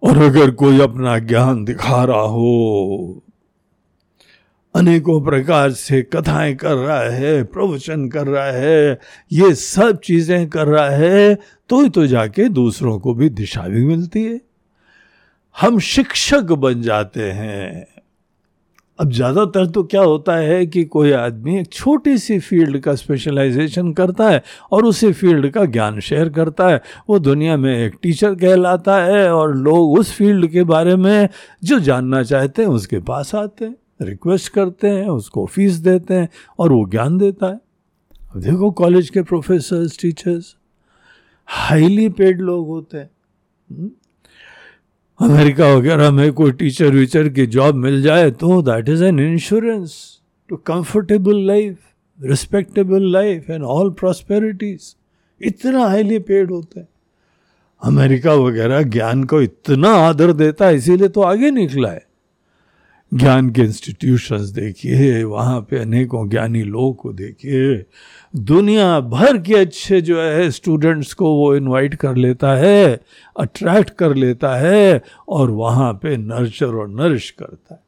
और 0.03 0.19
अगर 0.19 0.51
कोई 0.51 0.81
अपना 0.81 1.19
ज्ञान 1.19 1.65
दिखा 1.65 2.05
रहा 2.05 2.21
हो 2.21 3.23
अनेकों 4.75 5.21
प्रकार 5.21 5.71
से 5.73 6.01
कथाएँ 6.05 6.55
कर 6.55 6.75
रहा 6.75 7.01
है, 7.11 7.43
प्रवचन 7.45 8.09
कर 8.09 8.27
रहा 8.27 8.51
है, 8.53 8.99
ये 9.33 9.55
सब 9.55 10.01
चीज़ें 10.05 10.49
कर 10.51 10.67
रहा 10.67 10.89
है 10.89 11.35
तो 11.71 11.81
ही 11.81 11.89
तो 11.89 12.07
जाके 12.07 12.49
दूसरों 12.51 12.99
को 12.99 13.15
भी 13.15 13.29
दिशा 13.31 13.63
भी 13.63 13.85
मिलती 13.87 14.25
है। 14.25 14.41
हम 15.57 15.79
शिक्षक 15.79 16.53
बन 16.55 16.83
जाते 16.83 17.31
हैं। 17.31 17.87
अब 18.99 19.11
ज़्यादातर 19.13 19.67
तो 19.67 19.83
क्या 19.83 20.03
होता 20.03 20.37
है 20.37 20.65
कि 20.67 20.83
कोई 20.85 21.13
आदमी 21.13 21.59
एक 21.61 21.73
छोटी 21.73 22.17
सी 22.19 22.39
फ़ील्ड 22.41 22.79
का 22.81 22.95
स्पेशलाइजेशन 22.95 23.93
करता 23.93 24.29
है 24.29 24.43
और 24.73 24.85
उसी 24.85 25.13
फ़ील्ड 25.13 25.49
का 25.51 25.65
ज्ञान 25.67 26.01
शेयर 26.01 26.29
करता 26.29 26.69
है। 26.69 26.81
वो 27.09 27.19
दुनिया 27.19 27.57
में 27.57 27.75
एक 27.77 27.95
टीचर 28.03 28.35
कहलाता 28.35 28.97
है 29.05 29.29
और 29.33 29.57
लोग 29.57 29.99
उस 29.99 30.13
फ़ील्ड 30.13 30.47
के 30.51 30.65
बारे 30.65 30.97
में 30.97 31.29
जो 31.65 31.79
जानना 31.81 32.23
चाहते 32.23 32.63
हैं 32.63 32.69
उसके 32.71 32.99
पास 33.01 33.35
आते 33.35 33.65
हैं। 33.65 33.75
रिक्वेस्ट 34.05 34.53
करते 34.53 34.89
हैं, 34.89 35.09
उसको 35.09 35.47
फ़ीस 35.47 35.73
देते 35.75 36.15
हैं 36.15 36.29
और 36.59 36.73
वो 36.73 36.85
ज्ञान 36.91 37.19
देता 37.19 37.47
है। 37.47 37.61
अब 38.35 38.41
देखो 38.41 38.71
कॉलेज 38.71 39.11
के 39.11 39.23
प्रोफेसर्स 39.23 39.99
टीचर्स 39.99 40.57
हाईली 41.47 42.09
पेड 42.09 42.41
लोग 42.41 42.67
होते 42.67 42.99
हैं। 42.99 43.11
हम्म? 43.71 43.91
अमेरिका 45.21 45.75
वगैरह 45.75 46.11
में 46.11 46.33
कोई 46.33 46.53
टीचर 46.53 46.91
वीचर 46.91 47.29
की 47.29 47.47
जॉब 47.47 47.75
मिल 47.75 48.03
जाए 48.03 48.31
तो 48.31 48.63
that 48.63 48.89
is 48.89 49.05
an 49.05 49.21
insurance 49.21 50.21
to 50.49 50.57
comfortable 50.57 51.47
life 51.47 51.79
respectable 52.23 53.13
life 53.13 53.51
and 53.51 53.63
all 53.63 53.91
prosperities 53.91 54.97
इतना 55.43 55.87
हाईली 55.87 56.19
पेड 56.19 56.51
होते 56.51 56.81
है। 56.81 56.89
अमेरिका 57.83 58.35
वगैरह 58.35 58.83
ज्ञान 58.83 59.25
को 59.25 59.43
इतना 59.43 59.89
आदर 59.89 60.33
देता 60.33 60.67
है, 60.67 60.75
इसीलिए 60.77 61.09
तो 61.09 61.21
आगे 61.21 61.51
निकला 61.51 61.89
है। 61.89 62.07
ज्ञान 63.15 63.51
के 63.51 63.63
इंस्टीट्यूशंस 63.63 64.41
देखिए, 64.41 65.25
वहाँ 65.25 65.61
पे 65.61 65.79
अनेकों 65.79 66.29
ज्ञानी 66.29 66.63
लोगों 66.63 66.93
को 66.93 67.13
देखिए। 67.13 67.85
दुनिया 68.37 69.01
भर 69.01 69.39
के 69.39 69.55
अच्छे 69.55 70.01
जो 70.01 70.21
है 70.21 70.51
स्टूडेंट्स 70.51 71.15
को 71.15 71.35
वो 71.37 71.57
इनवाइट 71.57 71.95
कर 71.95 72.17
लेता 72.17 72.55
है 72.55 73.01
अट्रैक्ट 73.37 73.91
कर 73.91 74.15
लेता 74.15 74.57
है 74.57 75.03
और 75.29 75.51
वहाँ 75.51 75.93
पे 75.93 76.17
नर्चर 76.17 76.67
और 76.67 76.89
नरिश 76.89 77.31
करता 77.31 77.75
है। 77.75 77.81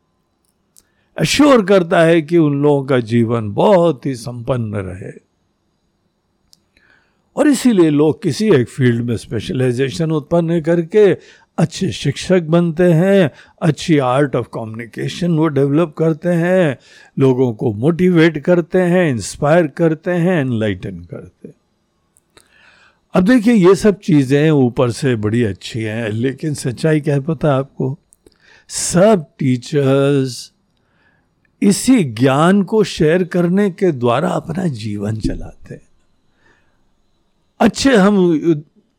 अश्योर 1.18 1.64
करता 1.64 2.00
है 2.00 2.22
कि 2.22 2.38
उन 2.38 2.62
लोगों 2.62 2.84
का 2.84 3.00
जीवन 3.00 3.52
बहुत 3.52 4.06
ही 4.06 4.14
संपन्न 4.14 4.74
रहे। 4.74 5.24
और 7.36 7.48
इसीलिए 7.48 7.90
लोग 7.90 8.22
किसी 8.22 8.50
एक 8.50 8.68
फ़ील्ड 8.68 9.04
में 9.04 9.16
स्पेशलाइजेशन 9.16 10.10
उत्पन्न 10.10 10.60
करके 10.60 11.14
अच्छे 11.58 11.92
शिक्षक 11.92 12.42
बनते 12.42 12.92
हैं, 12.92 13.30
अच्छी 13.62 13.98
आर्ट 13.98 14.36
ऑफ़ 14.36 14.46
कम्युनिकेशन 14.54 15.30
वो 15.30 15.46
डेवलप 15.46 15.94
करते 15.98 16.28
हैं, 16.28 16.78
लोगों 17.18 17.54
को 17.54 17.72
मोटिवेट 17.72 18.38
करते 18.38 18.78
हैं 18.78 19.10
इंस्पायर 19.10 19.66
करते 19.66 20.10
हैं 20.10 20.40
एनलाइटन 20.40 21.00
करते 21.00 21.48
हैं। 21.48 21.54
अब 23.14 23.24
देखिए 23.24 23.54
ये 23.54 23.74
सब 23.74 23.98
चीज़ें 23.98 24.50
ऊपर 24.50 24.90
से 24.90 25.16
बड़ी 25.16 25.44
अच्छी 25.44 25.82
हैं, 25.82 26.10
लेकिन 26.10 26.54
सच्चाई 26.54 27.00
क्या 27.00 27.20
पता 27.20 27.54
आपको? 27.54 27.98
सब 28.68 29.26
टीचर्स 29.38 30.52
इसी 31.62 32.04
ज्ञान 32.04 32.62
को 32.62 32.84
शेयर 32.84 33.24
करने 33.24 33.70
के 33.70 33.92
द्वारा 33.92 34.28
अपना 34.28 34.66
जीवन 34.66 35.16
चलाते 35.16 35.74
हैं। 35.74 35.88
अच्छे 37.60 37.96
हम 37.96 38.16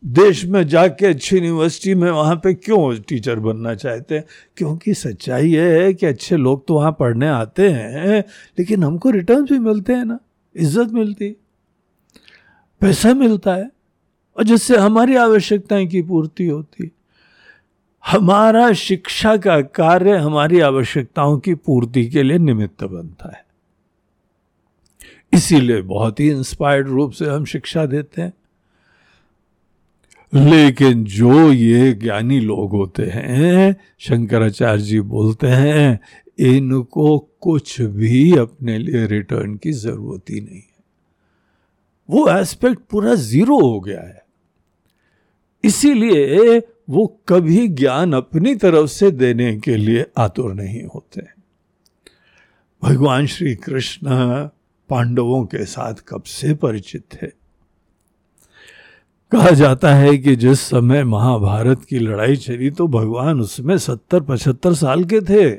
देश 0.06 0.46
में 0.46 0.68
जाके 0.68 1.06
अच्छी 1.06 1.36
यूनिवर्सिटी 1.36 1.94
में 1.96 2.12
वहाँ 2.12 2.36
पे 2.36 2.54
क्यों 2.54 3.00
टीचर 3.00 3.40
बनना 3.40 3.76
चाहते 3.76 4.16
हैं? 4.16 4.24
क्योंकि 4.58 4.94
सच्चाई 4.94 5.50
ये 5.50 5.84
है 5.84 5.94
कि 5.94 6.06
अच्छे 6.06 6.38
लोग 6.38 6.68
तो 6.68 6.74
वहाँ 6.74 6.92
पढ़ने 7.00 7.28
आते 7.28 7.70
हैं, 7.70 8.20
लेकिन 8.60 8.84
हमको 8.84 9.10
रिटर्न 9.10 9.46
भी 9.46 9.60
मिलते 9.60 9.94
हैं 9.94 10.06
ना। 10.06 10.20
इज़्ज़त 10.56 10.92
मिलती 10.92 11.36
पैसा 12.82 13.14
मिलता 13.14 13.56
है। 13.56 13.72
और 14.38 14.44
जिससे 14.44 14.78
हमारी 14.78 15.16
आवश्यकताएँ 15.16 15.88
की 15.88 16.02
पूर्ति 16.02 16.48
होती 16.48 16.92
हमारा 18.04 18.72
शिक्षा 18.74 19.38
का 19.38 19.62
कार्य 19.62 20.18
हमारी 20.18 20.60
आवश्यकताओं 20.60 21.38
की 21.40 21.54
पूर्ति 21.56 22.06
के 22.06 22.24
लिए 22.24 22.38
निमित्त 22.38 22.84
बनता 22.84 23.32
है। 23.32 23.44
इसीलिए 25.34 25.82
बहुत 25.82 26.20
ही 26.20 26.30
इंस्पायर्ड 26.30 26.88
रूप 26.88 27.12
से 27.12 27.26
हम 27.26 27.46
शिक्षा 27.46 27.86
देते 27.86 28.22
हैं। 28.22 28.34
लेकिन 30.36 31.04
जो 31.04 31.52
ये 31.52 31.94
ज्ञानी 31.94 32.40
लोग 32.40 32.72
होते 32.72 33.04
हैं, 33.04 33.76
शंकराचार्य 34.00 34.82
जी 34.82 35.00
बोलते 35.00 35.48
हैं, 35.48 36.00
इनको 36.40 37.20
कुछ 37.20 37.82
भी 37.82 38.38
अपने 38.38 38.78
लिए 38.78 39.08
रिटर्न 39.08 39.56
की 39.56 39.72
ज़रूरत 39.72 40.22
ही 40.30 40.42
नहीं 40.42 40.58
है। 40.58 40.76
वो 42.10 42.30
एस्पेक्ट 42.30 42.80
पूरा 42.92 43.16
ज़ीरो 43.16 43.60
हो 43.60 43.80
गया 43.80 44.02
है। 44.02 44.26
इसीलिए 45.64 46.62
वो 46.90 47.22
कभी 47.28 47.68
ज्ञान 47.68 48.14
अपनी 48.14 48.56
तरफ़ 48.56 48.88
से 48.88 49.12
देने 49.12 49.58
के 49.58 49.78
लिए 49.78 50.06
आतुर 50.18 50.54
नहीं 50.54 50.84
होते। 50.84 51.22
भगवान 52.84 53.26
श्री 53.26 53.56
कृष्ण 53.56 54.08
पांडवों 54.90 55.46
के 55.46 55.66
साथ 55.66 55.94
कब 56.08 56.24
से 56.24 56.54
परिचित 56.54 57.04
थे? 57.14 57.45
कहा 59.32 59.50
जाता 59.52 59.94
है 59.96 60.18
कि 60.18 60.36
जिस 60.36 60.60
समय 60.62 61.04
महाभारत 61.04 61.84
की 61.84 62.00
लड़ाई 62.00 62.36
चली 62.36 62.70
तो 62.72 62.88
भगवान 62.88 63.40
उसमें 63.42 63.78
सत्तर 63.78 64.20
पचहत्तर 64.22 64.74
साल 64.74 65.04
के 65.04 65.22
थे। 65.22 65.50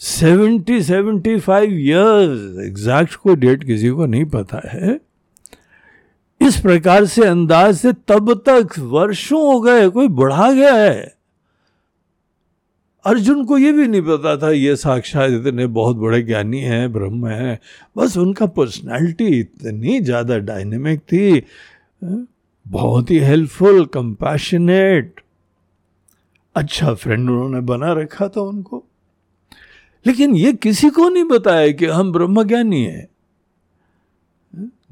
Seventy 0.00 0.82
seventy 0.82 1.38
five 1.40 1.72
years 1.72 2.58
exact 2.66 3.14
कोई 3.14 3.36
डेट 3.36 3.64
किसी 3.64 3.90
को 3.90 4.06
नहीं 4.06 4.24
पता 4.24 4.60
है। 4.68 4.98
इस 6.40 6.60
प्रकार 6.60 7.04
से 7.06 7.24
अंदाज 7.24 7.76
से 7.76 7.92
तब 8.08 8.32
तक 8.48 8.78
वर्षों 8.78 9.42
हो 9.42 9.60
गए, 9.60 9.88
कोई 9.88 10.08
बढ़ा 10.10 10.50
गया 10.52 10.74
है। 10.74 11.12
अर्जुन 13.04 13.44
को 13.44 13.58
यह 13.58 13.72
भी 13.72 13.86
नहीं 13.86 14.02
पता 14.02 14.36
था, 14.36 14.50
ये 14.50 14.76
साक्षात 14.76 15.30
इतने 15.30 15.66
बहुत 15.68 15.96
बड़े 15.96 16.22
ज्ञानी 16.22 16.60
हैं, 16.60 16.92
ब्रह्म 16.92 17.26
हैं, 17.26 17.58
बस 17.96 18.16
उनका 18.16 18.46
पर्सनालिटी 18.48 19.26
इतनी 19.40 20.00
ज़्यादा 20.00 20.38
डायनेमिक 20.40 21.00
थी। 21.02 21.42
बहुत 22.68 23.10
ही 23.10 23.18
हेल्पफुल 23.18 23.84
कंपैशनेट 23.84 25.20
अच्छा 26.54 26.94
फ्रेंड 26.94 27.30
उन्होंने 27.30 27.60
बना 27.60 27.92
रखा 27.92 28.28
था 28.28 28.40
उनको। 28.40 28.84
लेकिन 30.06 30.36
ये 30.36 30.52
किसी 30.52 30.90
को 30.90 31.08
नहीं 31.08 31.24
बताया 31.24 31.72
कि 31.72 31.86
हम 31.86 32.12
ब्रह्मज्ञानी 32.12 32.84
हैं। 32.84 33.08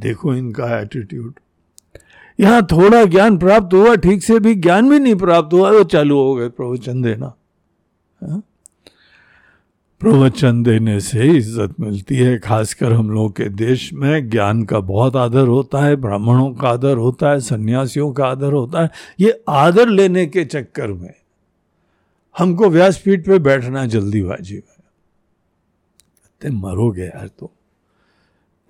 देखो 0.01 0.35
इनका 0.35 0.81
एटीट्यूड 0.81 1.35
यहाँ 2.41 2.63
थोड़ा 2.63 3.05
ज्ञान 3.05 3.39
प्राप्त 3.39 3.75
हुआ, 3.75 3.95
ठीक 3.95 4.23
से 4.23 4.41
भी 4.41 4.55
ज्ञान 4.55 4.91
भी 4.91 4.99
नहीं 4.99 5.15
प्राप्त 5.15 5.55
हुआ, 5.55 5.71
वो 5.71 5.85
चालू 5.85 6.19
हो 6.19 6.35
गए 6.35 6.49
प्रवचन 6.49 7.03
देना। 7.03 7.35
हा? 8.23 8.43
प्रवचन 10.03 10.63
देने 10.63 11.01
से 11.01 11.27
इज़्ज़त 11.27 11.75
मिलती 11.81 12.17
है, 12.17 12.39
खासकर 12.39 12.93
हम 12.93 13.11
लोग 13.11 13.37
के 13.37 13.45
देश 13.45 13.93
में। 13.93 14.31
ज्ञान 14.31 14.63
का 14.63 14.81
बहुत 14.81 15.17
आदर 15.17 15.47
होता 15.47 15.85
है, 15.85 15.97
ब्राह्मणों 15.97 16.55
का 16.55 16.69
आदर 16.69 16.97
होता 16.97 17.31
है, 17.31 17.41
सन्यासियों 17.41 18.13
का 18.13 18.27
आदर 18.27 18.53
होता 18.53 18.83
है। 18.83 18.91
ये 19.21 19.43
आदर 19.49 19.89
लेने 19.89 20.27
के 20.27 20.45
चक्कर 20.45 20.93
में 20.93 21.15
हमको 22.39 22.71
व्यासपीठ 22.71 23.27
पे 23.27 23.39
बैठना 23.39 23.87
जल्दी 23.87 24.05
जल्दीबाजी 24.05 24.55
में। 24.55 24.73
मरोगे 26.51 27.03
यार 27.03 27.27
तुम। 27.27 27.49
तो। 27.49 27.55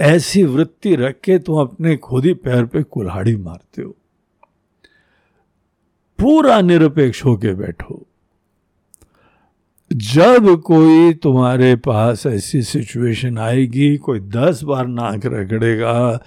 ऐसी 0.00 0.44
वृत्ति 0.44 0.96
रख 0.96 1.14
के 1.24 1.38
तुम 1.38 1.60
अपने 1.60 1.96
खुद 1.96 2.24
ही 2.24 2.34
पैर 2.34 2.64
पे 2.64 2.82
कुल्हाड़ी 2.82 3.36
मारते 3.36 3.82
हो। 3.82 3.90
पूरा 6.18 6.60
निरपेक्ष 6.60 7.24
होके 7.24 7.54
बैठो। 7.54 8.06
जब 9.92 10.61
कोई 10.61 11.12
तुम्हारे 11.12 11.76
पास 11.76 12.26
ऐसी 12.26 12.62
सिचुएशन 12.62 13.38
आएगी, 13.38 13.96
कोई 13.96 14.20
दस 14.20 14.62
बार 14.62 14.87
नाक 14.87 15.26
रगड़ेगा, 15.26 16.24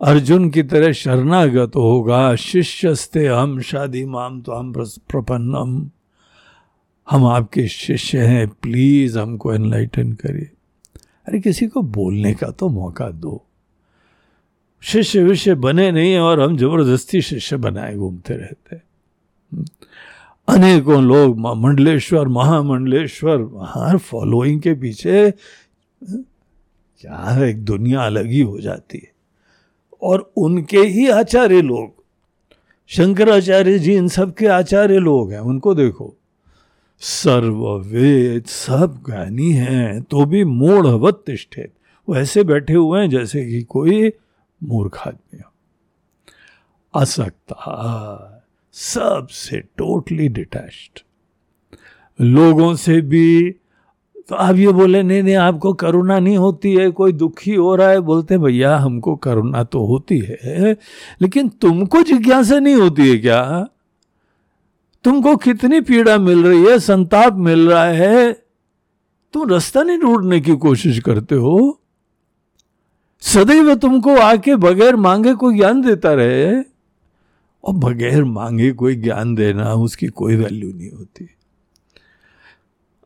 अर्जुन 0.00 0.50
की 0.50 0.62
तरह 0.62 0.92
शरणागत 0.92 1.72
होगा, 1.76 2.36
शिष्यस्ते 2.36 3.26
हम, 3.26 3.60
शादी 3.60 4.04
माम 4.04 4.40
तो 4.40 4.52
हम 4.52 4.72
प्रपन्नम। 4.72 5.90
हम 7.10 7.26
आपके 7.26 7.68
शिष्य 7.68 8.18
हैं 8.18 8.48
प्लीज़ 8.48 9.18
हमको 9.18 9.54
एनलाइटन 9.54 10.12
करिए। 10.12 10.50
अरे 11.28 11.40
किसी 11.40 11.66
को 11.66 11.82
बोलने 11.82 12.34
का 12.34 12.50
तो 12.50 12.68
मौका 12.68 13.08
दो। 13.08 13.46
शिष्य 14.80 15.22
विषय 15.22 15.54
बने 15.54 15.92
नहीं 15.92 16.16
और 16.16 16.40
हम 16.40 16.56
ज़बरदस्ती 16.56 17.22
शिष्य 17.22 17.56
बनाए 17.56 17.94
घूमते 17.94 18.34
रहते 18.34 18.76
अनेकों 20.48 21.02
लोग 21.02 21.38
मंडलेश्वर, 21.38 22.28
महामंडलेश्वर 22.28 23.36
वहाँ 23.36 23.98
फॉलोइंग 23.98 24.60
के 24.62 24.74
पीछे 24.74 25.30
क्या 27.00 27.44
एक 27.46 27.64
दुनिया 27.64 28.00
अलग 28.00 28.26
ही 28.26 28.40
हो 28.40 28.60
जाती 28.60 28.98
है। 28.98 29.10
और 30.02 30.32
उनके 30.36 30.78
ही 30.78 31.08
आचार्य 31.08 31.60
लोग, 31.62 31.94
शंकराचार्य 32.90 33.78
जी, 33.78 33.94
इन 33.96 34.08
सब 34.08 34.34
के 34.34 34.46
आचार्य 34.46 34.98
लोग 34.98 35.32
हैं, 35.32 35.40
उनको 35.40 35.74
देखो। 35.74 36.14
सर्ववेद 37.00 38.44
सब 38.46 39.02
ज्ञानी 39.06 39.52
हैं 39.52 40.02
तो 40.02 40.24
भी 40.24 40.44
मूढ़वत 40.44 41.22
तिष्ठित। 41.26 41.72
वो 42.08 42.16
ऐसे 42.16 42.44
बैठे 42.44 42.74
हुए 42.74 43.00
हैं 43.00 43.10
जैसे 43.10 43.44
कि 43.46 43.62
कोई 43.62 44.12
मूर्ख 44.62 44.98
आदमी 45.06 45.38
हो 45.38 45.50
असक्ता। 46.94 48.31
सबसे 48.72 49.58
टोटली 49.58 50.28
डिटैच्ड 50.28 51.00
लोगों 52.20 52.74
से 52.74 53.00
भी 53.00 53.54
तो 54.28 54.34
आप 54.34 54.56
ये 54.56 54.68
बोले, 54.68 55.02
नहीं 55.02 55.22
नहीं, 55.22 55.34
आपको 55.34 55.72
करुणा 55.72 56.18
नहीं 56.18 56.36
होती 56.36 56.74
है, 56.74 56.90
कोई 56.90 57.12
दुखी 57.12 57.54
हो 57.54 57.74
रहा 57.76 57.88
है, 57.88 58.00
बोलते 58.00 58.38
भैया, 58.38 58.76
हमको 58.76 59.16
करुणा 59.16 59.64
तो 59.64 59.84
होती 59.84 60.18
है, 60.18 60.76
लेकिन 61.22 61.48
तुमको 61.48 62.02
जिज्ञासा 62.02 62.58
नहीं 62.58 62.74
होती 62.74 63.10
है 63.10 63.18
क्या? 63.18 63.68
तुमको 65.04 65.36
कितनी 65.36 65.80
पीड़ा 65.80 66.18
मिल 66.18 66.44
रही 66.44 66.64
है, 66.64 66.78
संताप 66.78 67.34
मिल 67.34 67.68
रहा 67.68 67.84
है? 67.84 68.32
तुम 69.32 69.48
रास्ता 69.48 69.82
नहीं 69.82 69.98
ढूँढने 69.98 70.40
की 70.40 70.56
कोशिश 70.56 70.98
करते 70.98 71.34
हो। 71.34 71.80
सदैव 73.20 73.74
तुमको 73.74 74.16
आके 74.16 74.56
बगैर 74.56 74.96
मांगे 74.96 75.34
कोई 75.34 75.56
ज्ञान 75.56 75.82
देता 75.82 76.12
रहे 76.14 76.71
और 77.64 77.74
बगैर 77.74 78.24
मांगे 78.24 78.72
कोई 78.72 78.94
ज्ञान 78.94 79.34
देना 79.34 79.74
उसकी 79.74 80.06
कोई 80.06 80.36
वैल्यू 80.36 80.72
नहीं 80.72 80.90
होती। 80.90 81.28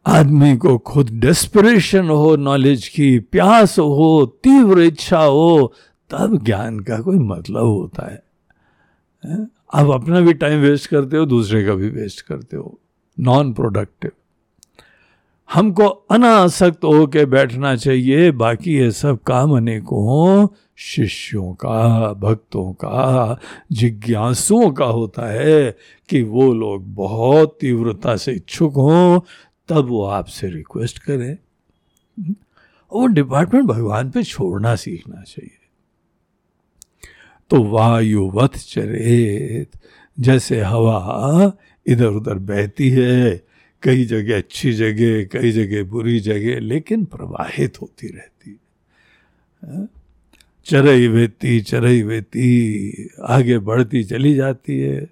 आदमी 0.07 0.57
को 0.57 0.79
खुद 0.79 1.11
डेस्परेशन 1.11 2.09
हो 2.09 2.37
नॉलेज 2.37 2.89
की 2.89 3.19
प्यास 3.19 3.79
हो, 3.79 4.35
तीव्र 4.43 4.81
इच्छा 4.81 5.19
हो, 5.19 5.73
तब 6.11 6.45
ज्ञान 6.45 6.81
का 6.81 6.99
कोई 6.99 7.19
मतलब 7.19 7.65
होता 7.65 8.13
है। 8.13 8.23
आप 9.75 9.91
अपना 9.91 10.21
भी 10.21 10.33
टाइम 10.33 10.61
वेस्ट 10.61 10.87
करते 10.87 11.17
हो, 11.17 11.27
दूसरे 11.27 11.65
का 11.65 11.75
भी 11.75 11.89
वेस्ट 11.89 12.21
करते 12.21 12.57
हो। 12.57 12.81
नॉन 13.21 13.53
प्रोडक्टिव 13.53 14.11
हमको 15.53 15.87
अनासक्त 15.87 16.85
होके 16.85 17.25
बैठना 17.25 17.77
चाहिए। 17.77 18.31
बाकी 18.31 18.75
ये 18.75 18.91
सब 18.91 19.23
काम 19.23 19.57
अनेकों 19.57 20.49
शिष्यों 20.77 21.55
का, 21.55 22.13
भक्तों 22.13 22.73
का, 22.73 23.39
जिज्ञासुओं 23.73 24.71
का 24.71 24.85
होता 24.85 25.27
है 25.27 25.77
कि 26.09 26.23
वो 26.23 26.55
लोग 26.55 26.95
बहुत 26.95 27.59
तीव्रता 27.61 28.17
से 28.17 28.33
इच्छुक 28.33 28.73
हों, 28.73 29.21
तब 29.69 29.89
वो 29.89 30.05
आपसे 30.05 30.51
रिक्वेस्ट 30.51 30.99
करें। 30.99 31.39
वो 32.93 33.07
डिपार्टमेंट 33.07 33.67
भगवान 33.67 34.11
पे 34.11 34.23
छोड़ना 34.23 34.77
सीखना 34.77 35.23
चाहिए। 35.23 35.59
तो 37.51 37.65
वायुवत 37.65 38.57
चरेत, 38.57 39.71
जैसे 40.21 40.61
हवा 40.61 41.53
इधर 41.87 42.07
उधर 42.07 42.35
बहती 42.35 42.91
है 42.91 43.46
कई 43.83 44.05
जगह 44.05 44.37
अच्छी 44.37 44.73
जगह, 44.73 45.25
कई 45.25 45.51
जगह 45.53 45.85
बुरी 45.85 46.21
जगह, 46.21 46.61
लेकिन 46.61 47.05
प्रवाहित 47.05 47.81
होती 47.81 48.09
रहती 48.09 48.61
है। 49.65 49.89
चरई 50.65 51.09
वेती 51.09 51.61
चरई 51.61 52.03
वेती, 52.03 53.09
आगे 53.23 53.59
बढ़ती 53.59 54.05
चली 54.05 54.35
जाती 54.35 54.81
है। 54.81 55.11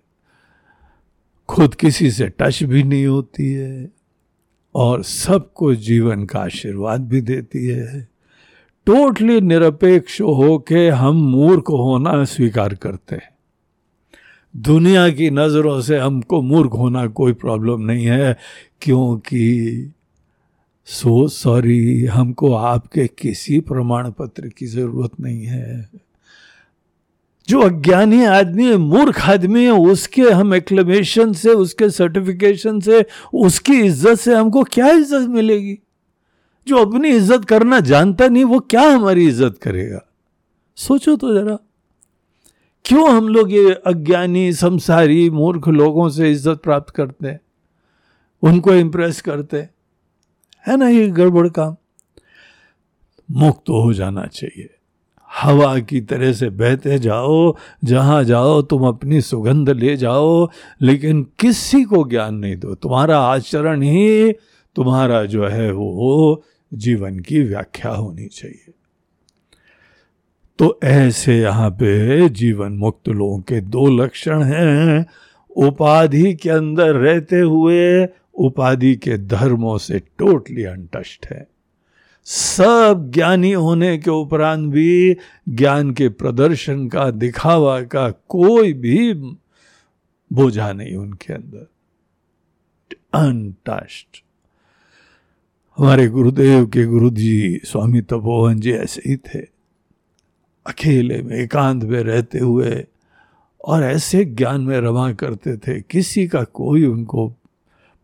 खुद 1.49 1.75
किसी 1.75 2.11
से 2.11 2.29
टच 2.29 2.63
भी 2.63 2.83
नहीं 2.83 3.07
होती 3.07 3.53
है 3.53 3.91
और 4.75 5.03
सबको 5.03 5.75
जीवन 5.75 6.25
का 6.25 6.39
आशीर्वाद 6.39 7.01
भी 7.01 7.21
देती 7.21 7.67
है। 7.67 8.09
टोटली 8.87 9.41
निरपेक्ष 9.41 10.21
होके 10.21 10.89
हम 10.89 11.17
मूर्ख 11.17 11.65
होना 11.69 12.25
स्वीकार 12.25 12.75
करते 12.75 13.17
हैं। 13.17 13.34
दुनिया 14.55 15.09
की 15.11 15.31
नज़रों 15.31 15.81
से 15.81 15.99
हमको 15.99 16.43
मूर्ख 16.43 16.73
होना 16.73 17.07
कोई 17.07 17.33
प्रॉब्लम 17.33 17.81
नहीं 17.81 18.05
है, 18.05 18.37
क्योंकि 18.81 19.93
सो 20.85 21.27
सॉरी 21.29 22.05
हमको 22.05 22.53
आपके 22.53 23.07
किसी 23.07 23.61
प्रमाण 23.61 24.11
पत्र 24.11 24.49
की 24.49 24.67
ज़रूरत 24.67 25.11
नहीं 25.21 25.45
है। 25.45 25.91
जो 27.49 27.61
अज्ञानी 27.61 28.25
आदमी 28.25 28.67
है 28.67 28.77
मूर्ख 28.77 29.21
आदमी 29.21 29.65
है, 29.65 29.71
उसके 29.71 30.23
हम 30.23 30.55
एक्लेमेशन 30.55 31.33
से, 31.33 31.51
उसके 31.51 31.91
सर्टिफिकेशन 31.91 32.81
से, 32.81 33.05
उसकी 33.35 33.81
इज़्ज़त 33.81 34.19
से 34.19 34.35
हमको 34.35 34.63
क्या 34.63 34.91
इज़्ज़त 34.91 35.29
मिलेगी? 35.29 35.79
जो 36.67 36.77
अपनी 36.77 37.09
इज़्ज़त 37.09 37.45
करना 37.45 37.81
जानता 37.81 38.29
नहीं, 38.29 38.45
वो 38.45 38.61
क्या 38.61 38.83
हमारी 38.83 39.27
इज़्ज़त 39.29 39.59
करेगा? 39.63 40.01
सोचो 40.77 41.17
तो 41.17 41.35
जरा। 41.35 41.59
क्यों 42.85 43.11
हम 43.11 43.29
लोग 43.29 43.53
ये 43.53 43.75
अज्ञानी, 43.87 44.53
संसारी, 44.53 45.31
मूर्ख 45.31 45.69
लोगों 45.69 46.09
से 46.09 46.31
इज़्ज़त 46.31 46.61
प्राप्त 46.63 46.91
करते 46.91 47.29
हैं? 47.29 47.41
उनको 48.43 48.75
इंप्रेस 48.75 49.21
करते 49.21 49.57
है? 49.57 50.77
ना 50.77 50.89
ये 50.89 51.09
गड़बड़ 51.09 51.49
काम? 51.49 51.77
मुक्त 53.31 53.71
हो 53.71 53.93
जाना 53.93 54.27
चाहिए। 54.27 54.71
हवा 55.43 55.79
की 55.79 56.01
तरह 56.01 56.33
से 56.33 56.51
बहते 56.51 56.99
जाओ, 56.99 57.57
जहाँ 57.85 58.25
जाओ 58.25 58.63
तुम 58.63 58.87
अपनी 58.87 59.21
सुगंध 59.21 59.71
ले 59.71 59.97
जाओ, 59.97 60.51
लेकिन 60.83 61.23
किसी 61.39 61.85
को 61.85 62.05
ज्ञान 62.09 62.35
नहीं 62.35 62.57
दो। 62.57 62.75
तुम्हारा 62.75 63.19
आचरण 63.19 63.83
ही 63.83 64.33
तुम्हारा 64.77 65.25
जो 65.25 65.47
है 65.47 65.73
वो 65.73 66.45
जीवन 66.75 67.19
की 67.19 67.41
व्याख्या 67.41 67.93
होनी 67.93 68.27
चाहिए। 68.27 68.73
तो 70.59 70.79
ऐसे 70.85 71.39
यहाँ 71.41 71.71
पे 71.71 72.29
जीवन 72.29 72.73
मुक्त 72.73 73.09
लोगों 73.09 73.39
के 73.39 73.61
दो 73.61 73.87
लक्षण 73.87 74.43
हैं। 74.43 75.07
उपाधि 75.57 76.35
के 76.35 76.51
अंदर 76.51 76.95
रहते 76.95 77.41
हुए 77.41 78.07
उपाधि 78.35 78.95
के 78.97 79.19
धर्मों 79.19 79.79
से 79.79 79.99
टोटली 79.99 80.65
अनटस्ट 80.65 81.27
है। 81.27 81.47
सब 82.25 83.11
ज्ञानी 83.15 83.53
होने 83.53 83.99
के 83.99 84.11
उपरांत 84.11 84.73
भी 84.73 85.17
ज्ञान 85.49 85.91
के 85.91 86.09
प्रदर्शन 86.09 86.89
का, 86.89 87.11
दिखावा 87.11 87.81
का 87.83 88.11
कोई 88.11 88.73
भी 88.73 89.13
बोझा 90.33 90.73
नहीं 90.73 90.95
उनके 90.97 91.33
अंदर। 91.33 91.67
अनटस्ट 93.15 94.23
हमारे 95.79 96.07
गुरुदेव 96.09 96.67
के 96.67 96.85
गुरु 96.85 97.11
जी 97.11 97.61
स्वामी 97.65 98.01
तपोवन 98.01 98.61
जी 98.61 98.73
ऐसे 98.73 99.03
ही 99.07 99.17
थे। 99.17 99.54
अकेले 100.67 101.23
में, 101.23 101.37
एकांत 101.37 101.85
में 101.85 102.03
रहते 102.03 102.39
हुए 102.39 102.85
और 103.65 103.83
ऐसे 103.83 104.25
ज्ञान 104.25 104.61
में 104.61 104.81
रमा 104.81 105.13
करते 105.13 105.57
थे। 105.57 105.81
किसी 105.81 106.27
का 106.29 106.43
कोई 106.45 106.85
उनको 106.87 107.33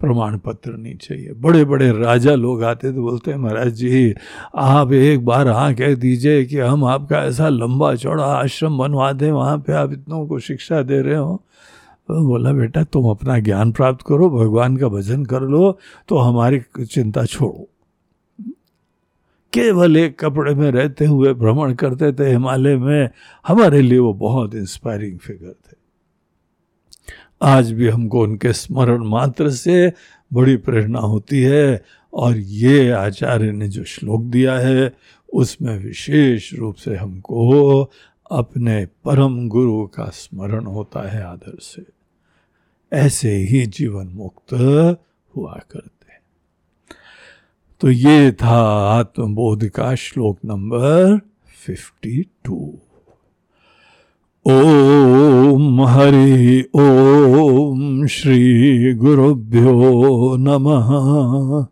प्रमाण 0.01 0.37
पत्र 0.39 0.73
नहीं 0.73 0.95
चाहिए। 0.97 1.33
बड़े 1.33 1.65
बड़े 1.65 1.91
राजा 1.93 2.35
लोग 2.35 2.63
आते 2.65 2.93
तो 2.93 3.03
बोलते 3.03 3.31
हैं, 3.31 3.39
महाराज 3.39 3.73
जी, 3.73 4.15
आप 4.57 4.93
एक 4.93 5.25
बार 5.25 5.49
हाँ 5.49 5.75
कह 5.75 5.95
दीजिए 5.95 6.45
कि 6.45 6.59
हम 6.59 6.85
आपका 6.85 7.19
ऐसा 7.25 7.49
लंबा 7.49 7.95
चौड़ा 7.95 8.25
आश्रम 8.25 8.79
बनवा 8.79 9.13
दें, 9.13 9.31
वहाँ 9.33 9.59
पे 9.59 9.73
आप 9.73 9.93
इतनों 9.93 10.27
को 10.27 10.39
शिक्षा 10.39 10.83
दे 10.83 11.01
रहे 11.03 11.17
हो। 11.17 11.43
तो 12.09 12.23
बोला, 12.29 12.53
बेटा, 12.53 12.83
तुम 12.85 13.11
अपना 13.11 13.39
ज्ञान 13.39 13.73
प्राप्त 13.73 14.05
करो, 14.07 14.31
भगवान 14.31 14.77
का 14.77 14.89
भजन 14.89 15.25
कर 15.25 15.41
लो 15.41 15.79
तो 16.09 16.19
हमारी 16.19 16.61
चिंता 16.85 17.25
छोड़ो। 17.25 17.70
केवल 19.53 19.97
एक 19.97 20.19
कपड़े 20.21 20.55
में 20.55 20.71
रहते 20.71 21.07
हुए 21.07 21.35
भ्रमण 21.35 21.75
करते 21.75 22.13
थे 22.13 22.31
हिमालय 22.31 22.77
में, 22.77 23.11
हमारे 23.47 23.83
लिए 23.83 23.99
वो 23.99 24.15
बहुत 24.15 24.55
इंस्पायरिंग 24.55 25.19
फिगर 25.19 25.53
थे। 25.53 25.77
आज 27.43 27.73
भी 27.73 27.89
हमको 27.89 28.23
उनके 28.23 28.53
स्मरण 28.53 29.05
मात्र 29.05 29.51
से 29.51 29.93
बड़ी 30.33 30.57
प्रेरणा 30.57 30.99
होती 30.99 31.43
है 31.43 31.85
और 32.15 32.37
ये 32.37 32.91
आचार्य 32.91 33.53
ने 33.53 33.69
जो 33.69 33.85
श्लोक 33.85 34.23
दिया 34.23 34.59
है, 34.59 34.93
उसमें 35.33 35.79
विशेष 35.79 36.55
रूप 36.55 36.75
से 36.75 36.97
हमको 36.97 37.91
अपने 38.31 38.87
परम 38.87 39.49
गुरु 39.49 39.87
का 39.87 40.05
स्मरण 40.05 40.65
होता 40.65 41.09
है 41.09 41.23
आदर 41.23 41.59
से। 41.61 41.85
ऐसे 42.93 43.37
ही 43.37 43.67
जीवन 43.67 44.07
मुक्त 44.07 44.53
हुआ 45.37 45.61
करते 45.71 46.00
तो 47.81 47.91
ये 47.91 48.33
था 48.33 48.99
आत्मबोध 48.99 49.65
का 49.65 49.95
श्लोक 49.95 50.39
number 50.45 51.21
fifty 51.67 52.27
two 52.45 52.75
Om 54.47 55.83
Hari, 55.83 56.65
ओम 56.75 58.07
श्री 58.07 58.95
गुरुभ्यो 58.95 60.37
नमः। 60.37 61.67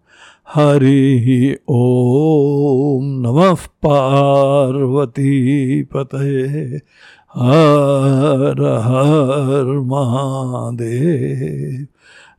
हरि, 0.48 1.56
ओम 1.68 3.04
नमः 3.04 3.54
पार्वती 3.54 5.82
पते 5.82 6.80
हर 7.34 8.80
हर 8.84 9.78
महादेव। 9.78 11.86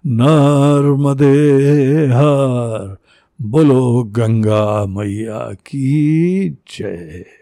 नर्मदे 0.06 2.06
हर। 2.06 2.98
बोलो 3.42 4.04
गंगा 4.04 4.86
मैया 4.86 5.54
की 5.54 6.50
जय। 6.50 7.39